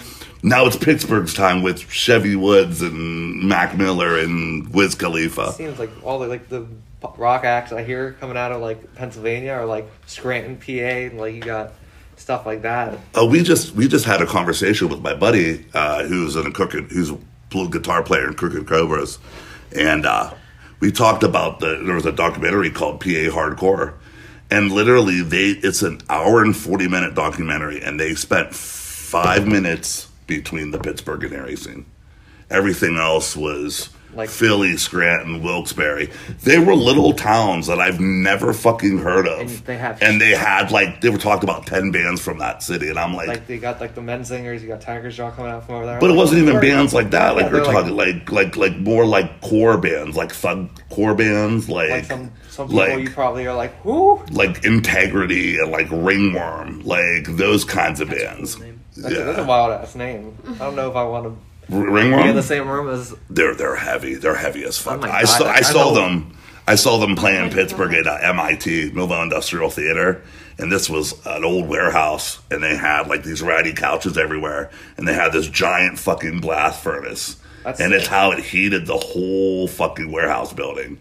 [0.44, 5.52] Now it's Pittsburgh's time with Chevy Woods and Mac Miller and Wiz Khalifa.
[5.52, 6.68] Seems like all the like the pop-
[7.16, 11.34] rock acts I hear coming out of like Pennsylvania or like Scranton, PA, and like
[11.34, 11.72] you got
[12.16, 12.98] stuff like that.
[13.18, 16.52] Uh, we just we just had a conversation with my buddy uh, who's in a
[16.52, 17.18] crooked who's a
[17.50, 19.18] blue guitar player in Crooked Cobras,
[19.74, 20.32] and uh,
[20.80, 23.94] we talked about the there was a documentary called PA Hardcore,
[24.50, 30.08] and literally they it's an hour and forty minute documentary, and they spent five minutes
[30.26, 31.86] between the Pittsburgh and area scene.
[32.50, 36.08] Everything else was Like Philly, Scranton, Wilkes-Barre.
[36.42, 39.40] They were little towns that I've never fucking heard of.
[39.40, 42.62] And they have- and they had like they were talking about ten bands from that
[42.62, 44.60] city, and I'm like, like they got like the Menzingers.
[44.60, 45.98] You got Tiger's Jaw coming out from over there.
[46.00, 47.36] but it wasn't even bands like that.
[47.36, 51.68] Like Yeah, we're talking like, like like more like core bands, like thug core bands,
[51.70, 54.20] like Like some some people like you probably are like, who?
[54.30, 58.56] like Integrity and like Ringworm, like those kinds of bands.
[58.96, 60.36] That's, a, that's a wild ass name.
[60.46, 61.36] I don't know if I want to
[61.70, 63.14] R- be in the same room as.
[63.30, 64.14] They're they're heavy.
[64.14, 65.04] They're heavy as fuck.
[65.06, 66.36] Oh I saw I I saw know- them.
[66.66, 68.06] I saw them play in Oh Pittsburgh God.
[68.06, 70.22] at uh, MIT Millvale Industrial Theater,
[70.58, 75.06] and this was an old warehouse, and they had like these ratty couches everywhere, and
[75.08, 79.66] they had this giant fucking blast furnace, That's and it's how it heated the whole
[79.66, 80.98] fucking warehouse building.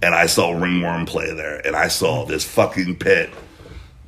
[0.00, 3.30] And I saw Ringworm play there, and I saw this fucking pit,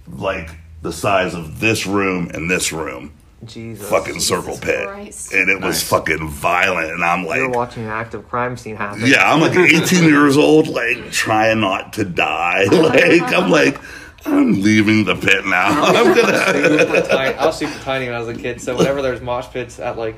[0.08, 0.50] like
[0.82, 3.12] the size of this room and this room,
[3.44, 3.88] Jesus.
[3.88, 5.32] fucking circle pit, Christ.
[5.32, 5.82] and it was Nice.
[5.88, 7.38] fucking violent, and I'm like.
[7.38, 9.02] You're watching an active crime scene happen.
[9.04, 12.66] Yeah, I'm like 18 years old, like trying not to die.
[12.72, 13.78] Like I'm like,
[14.24, 15.82] I'm leaving the pit now.
[15.82, 16.86] I'm gonna.
[16.86, 17.34] super tiny.
[17.34, 19.98] I was super tiny when I was a kid, so whenever there's mosh pits at
[19.98, 20.14] like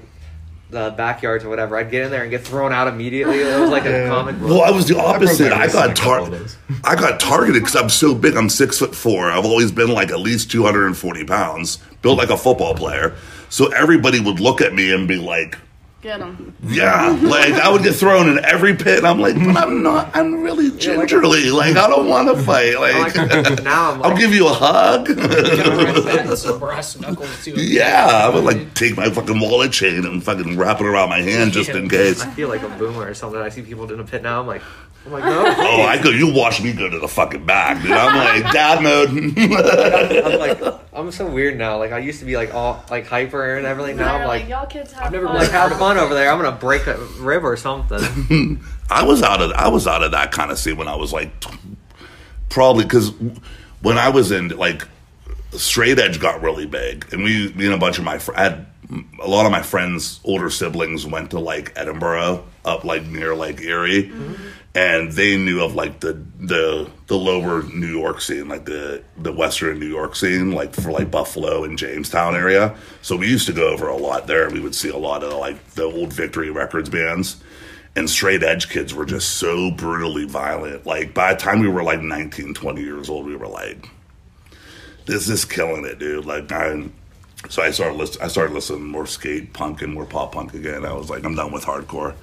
[0.71, 3.39] the backyards or whatever, I'd get in there and get thrown out immediately.
[3.41, 4.09] It was like a Yeah.
[4.09, 4.37] comic.
[4.41, 5.53] Well, I was the opposite.
[5.53, 6.47] I wrist in a got couple tar-
[6.83, 8.35] I got targeted because I'm so big.
[8.37, 9.31] I'm six foot four.
[9.31, 13.17] I've always been like at least 240 pounds, built like a football player.
[13.49, 15.59] So everybody would look at me and be like,
[16.03, 16.55] Get him.
[16.63, 18.99] "Yeah," like I would get thrown in every pit.
[18.99, 20.15] And I'm like, "But I'm not.
[20.15, 21.51] I'm really gingerly.
[21.51, 22.79] Like I don't want to fight.
[22.79, 25.07] Like, Like now I'm I'll give you a hug."
[26.59, 27.53] brass knuckles too.
[27.53, 31.23] Yeah, I would like take my fucking wallet chain and fucking wrap it around my
[31.23, 32.21] hand just in case.
[32.21, 33.41] I feel like a boomer or something.
[33.41, 34.41] I see people in a pit now.
[34.43, 34.61] I'm like,
[35.07, 35.45] I'm like, no.
[35.47, 36.09] Oh, I go.
[36.09, 37.93] You watch me go to the fucking back, dude.
[37.93, 39.11] I'm like dad mode.
[39.11, 41.79] I'm like, I'm so weird now.
[41.79, 43.97] Like I used to be like all like hyper and everything.
[43.97, 45.37] Now I'm like, y'all kids have never fun.
[45.37, 46.31] like have fun over there.
[46.31, 48.63] I'm gonna break a rib or something.
[48.91, 51.13] I was out of I was out of that kind of scene when I was
[51.13, 51.59] like tw-
[52.49, 53.13] probably because
[53.83, 54.89] when I was in like
[55.53, 58.43] straight edge got really big, and we me and a bunch of my fr- I
[58.43, 58.67] had
[59.21, 63.61] a lot of my friends' older siblings went to like Edinboro up like near like
[63.61, 64.35] Erie, mm-hmm.
[64.75, 69.33] And they knew of like the the the lower New York scene, like the the
[69.33, 72.75] western New York scene, like for like Buffalo and Jamestown area.
[73.01, 74.51] So we used to go over a lot there.
[74.51, 77.43] We would see a lot of like the old Victory Records bands.
[77.97, 80.85] And straight edge kids were just so brutally violent.
[80.85, 83.89] Like by the time we were like 19, 20 years old, we were like,
[85.07, 86.25] this is killing it, dude.
[86.25, 86.89] Like I,
[87.49, 90.85] so I started listen, I started listening more skate punk and more pop punk again.
[90.85, 92.17] I was like, I'm done with hardcore.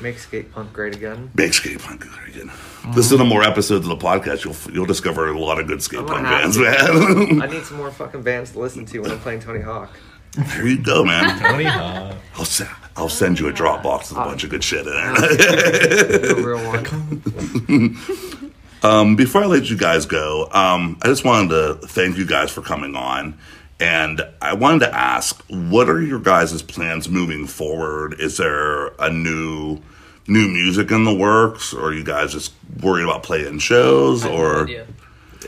[0.00, 1.30] Make skate punk great again.
[1.34, 2.50] Make skate punk great again.
[2.94, 4.44] Listen to more episodes of the podcast.
[4.44, 6.62] You'll you'll discover a lot of good skate punk bands, to.
[6.62, 7.42] man.
[7.42, 9.90] I need some more fucking bands to listen to when I'm playing Tony Hawk.
[10.34, 11.38] there you go, man.
[11.40, 12.16] Tony Hawk.
[12.36, 16.22] I'll send I'll send you a Dropbox with a bunch of good shit in it.
[16.22, 17.96] Do a real one.
[18.82, 22.52] Um, before I let you guys go, um, I just wanted to thank you guys
[22.52, 23.36] for coming on.
[23.78, 28.18] And I wanted to ask, what are your guys' plans moving forward?
[28.20, 29.80] Is there a new
[30.28, 32.52] new music in the works, or are you guys just
[32.82, 34.24] worried about playing shows?
[34.24, 34.86] No Or idea.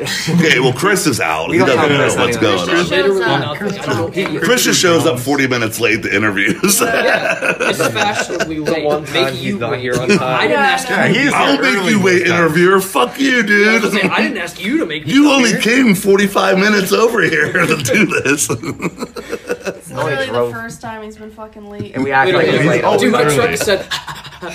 [0.00, 1.48] Okay, well, Chris is out.
[1.50, 2.66] We He don't doesn't know Chris what's going on.
[2.86, 3.40] shows up.
[3.60, 3.78] nothing.
[3.78, 4.40] I don't know anything.
[4.40, 6.80] Chris just shows up forty minutes late to interviews.
[6.80, 8.84] Yeah, it's fashionably late.
[8.84, 9.80] one time Make you not wait.
[9.80, 10.20] here on time.
[10.22, 11.14] I didn't Yeah, ask I you.
[11.14, 11.20] know.
[11.20, 12.32] he's I'll make early you wait, time.
[12.34, 12.80] interviewer.
[12.80, 14.10] Fuck you, I was gonna dude.
[14.12, 15.60] I didn't ask you to make me You only here.
[15.60, 18.48] came forty five minutes over here to do this.
[19.68, 21.94] It's only literally the first time he's been fucking late.
[21.94, 23.86] And we act like Literally, it's like, always dude, my truck said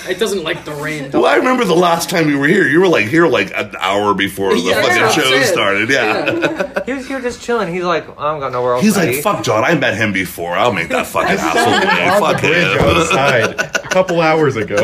[0.08, 1.10] it doesn't like the rain.
[1.12, 2.66] Well, I remember the last time you were here.
[2.68, 5.52] You were like here like an hour before the Yeah, fucking that's show it.
[5.52, 5.90] started.
[5.90, 6.84] Yeah.
[6.84, 7.72] he was here just chilling.
[7.72, 8.82] He's like, I don't got nowhere else.
[8.84, 10.52] He's like, fuck John, I met him before.
[10.54, 12.80] I'll make that fucking asshole on the Fuck bridge him.
[12.84, 14.76] outside a couple hours ago.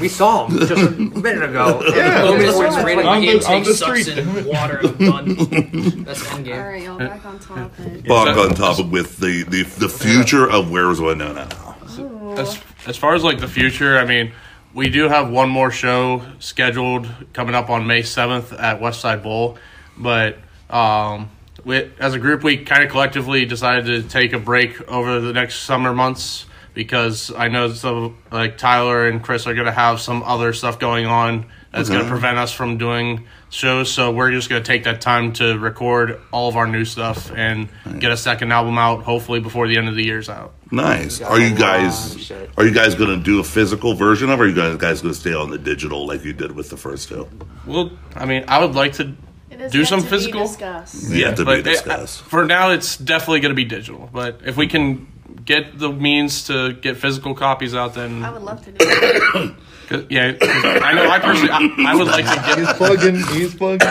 [0.00, 1.82] We saw him just a minute ago.
[1.94, 2.22] Yeah.
[2.22, 4.18] The moment that's where it's On the- on the sucks street.
[4.18, 6.04] in water and I'm done.
[6.04, 6.58] That's the end game.
[6.58, 8.04] All right, y'all back on topic.
[8.04, 11.76] Back on topic with the, the, the future of Where's Winona now.
[11.98, 12.34] Oh.
[12.38, 14.32] As, as far as like the future, I mean,
[14.74, 19.58] we do have one more show scheduled coming up on May 7th at Westside Bowl,
[19.96, 21.30] but um,
[21.64, 25.32] we, as a group, we kind of collectively decided to take a break over the
[25.32, 30.00] next summer months because I know some like Tyler and Chris are going to have
[30.00, 33.92] some other stuff going on that's going to prevent us from doing shows.
[33.92, 37.30] So we're just going to take that time to record all of our new stuff
[37.32, 37.68] and
[38.00, 40.52] get a second album out, hopefully before the end of the year's out.
[40.72, 41.20] Nice.
[41.20, 44.46] Are you guys of are you guys gonna do a physical version of it or
[44.46, 47.08] are you guys guys gonna stay on the digital like you did with the first
[47.08, 47.28] two?
[47.66, 50.42] Well, I mean, I would like to Do yet some to physical?
[50.46, 51.10] discussed.
[51.10, 52.22] Yeah, to be but uh, it- discussed.
[52.22, 55.08] for now it's definitely going to be digital but if we can
[55.44, 59.54] get the means to get physical copies out, then I would love to do that.
[59.88, 60.48] 'cause- yeah, 'cause
[60.82, 62.58] I know I personally I, I would like to get.
[62.58, 62.76] He's get.
[62.76, 63.16] plugging.
[63.34, 63.88] He's plugging.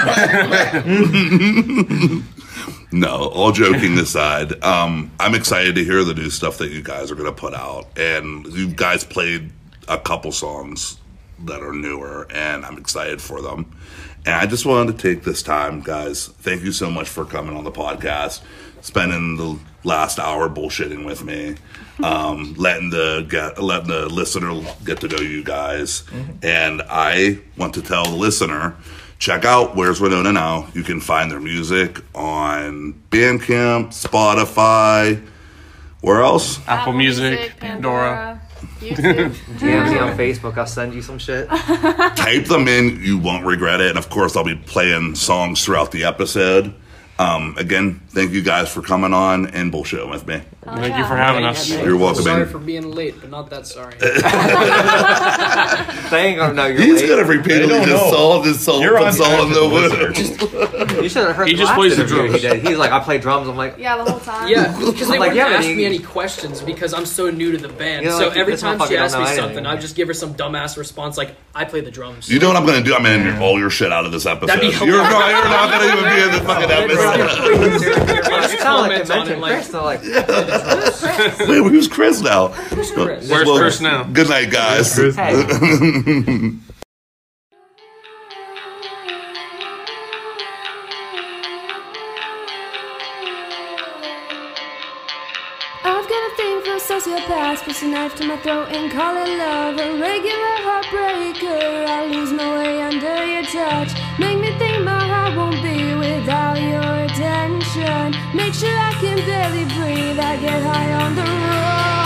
[2.92, 7.12] No, all joking aside, um, I'm excited to hear the new stuff that you guys
[7.12, 7.86] are going to put out.
[7.98, 9.52] And you guys played
[9.88, 10.98] a couple songs
[11.46, 13.72] that are newer, and I'm excited for them.
[14.26, 16.30] And I just wanted to take this time, guys.
[16.40, 18.42] Thank you so much for coming on the podcast,
[18.82, 21.56] spending the last hour bullshitting with me,
[22.04, 26.04] um, letting the get letting the listener get to know you guys.
[26.44, 28.76] And I want to tell the listener
[29.20, 30.68] check out Where's Winona Now.
[30.74, 35.22] You can find their music on Bandcamp, Spotify.
[36.02, 36.66] Where else?
[36.66, 38.42] Apple Music, Pandora,
[38.80, 39.36] YouTube.
[39.58, 40.58] DM me on Facebook.
[40.58, 41.50] I'll send you some shit.
[42.16, 43.02] Type them in.
[43.04, 43.90] You won't regret it.
[43.90, 46.74] And of course, I'll be playing songs throughout the episode.
[47.20, 50.42] Um, again, thank you guys for coming on and bullshitting with me.
[50.76, 51.70] Thank you for oh, having us.
[51.70, 52.24] You're welcome.
[52.24, 52.52] Sorry man.
[52.52, 53.96] for being late, but not that sorry.
[56.10, 57.10] They ain't gonna you're He's late.
[57.10, 58.12] gonna repeatedly don't just know.
[58.12, 61.00] saw just saw You're on puts all time in for the the wood.
[61.04, 62.42] You should have heard He the just last plays the interview drums.
[62.42, 62.68] He did.
[62.68, 63.48] He's like, I play drums.
[63.48, 64.50] I'm like, Yeah, the whole time.
[64.50, 67.58] Yeah, because they like, wouldn't yeah, ask me any questions because I'm so new to
[67.58, 68.04] the band.
[68.04, 69.66] You know, so like, every time she don't asks me something.
[69.66, 72.58] I just give her some dumbass response like, "I play the drums." You know what
[72.58, 72.96] I'm gonna do?
[72.96, 74.62] I'm gonna edit all your shit out of this episode.
[74.62, 75.04] You're, not, you're
[75.44, 78.08] not gonna even be in the fucking episode.
[78.16, 79.68] You sound like they mentioned like- Chris.
[79.70, 80.02] They're like,
[81.50, 82.50] Wait, who's Chris now?
[82.50, 82.92] Chris?
[82.96, 84.04] Where's Well, Chris now?
[84.04, 84.96] Good night, guys.
[84.96, 85.10] Hey,
[95.82, 99.38] I've got a thing for sociopaths, push a knife to my throat and call it
[99.38, 99.78] love.
[99.80, 103.92] A regular heartbreaker, I lose my way under your touch.
[104.20, 105.00] Make me think my
[108.34, 110.20] Make sure I can barely breathe.
[110.20, 111.99] I get high on the road.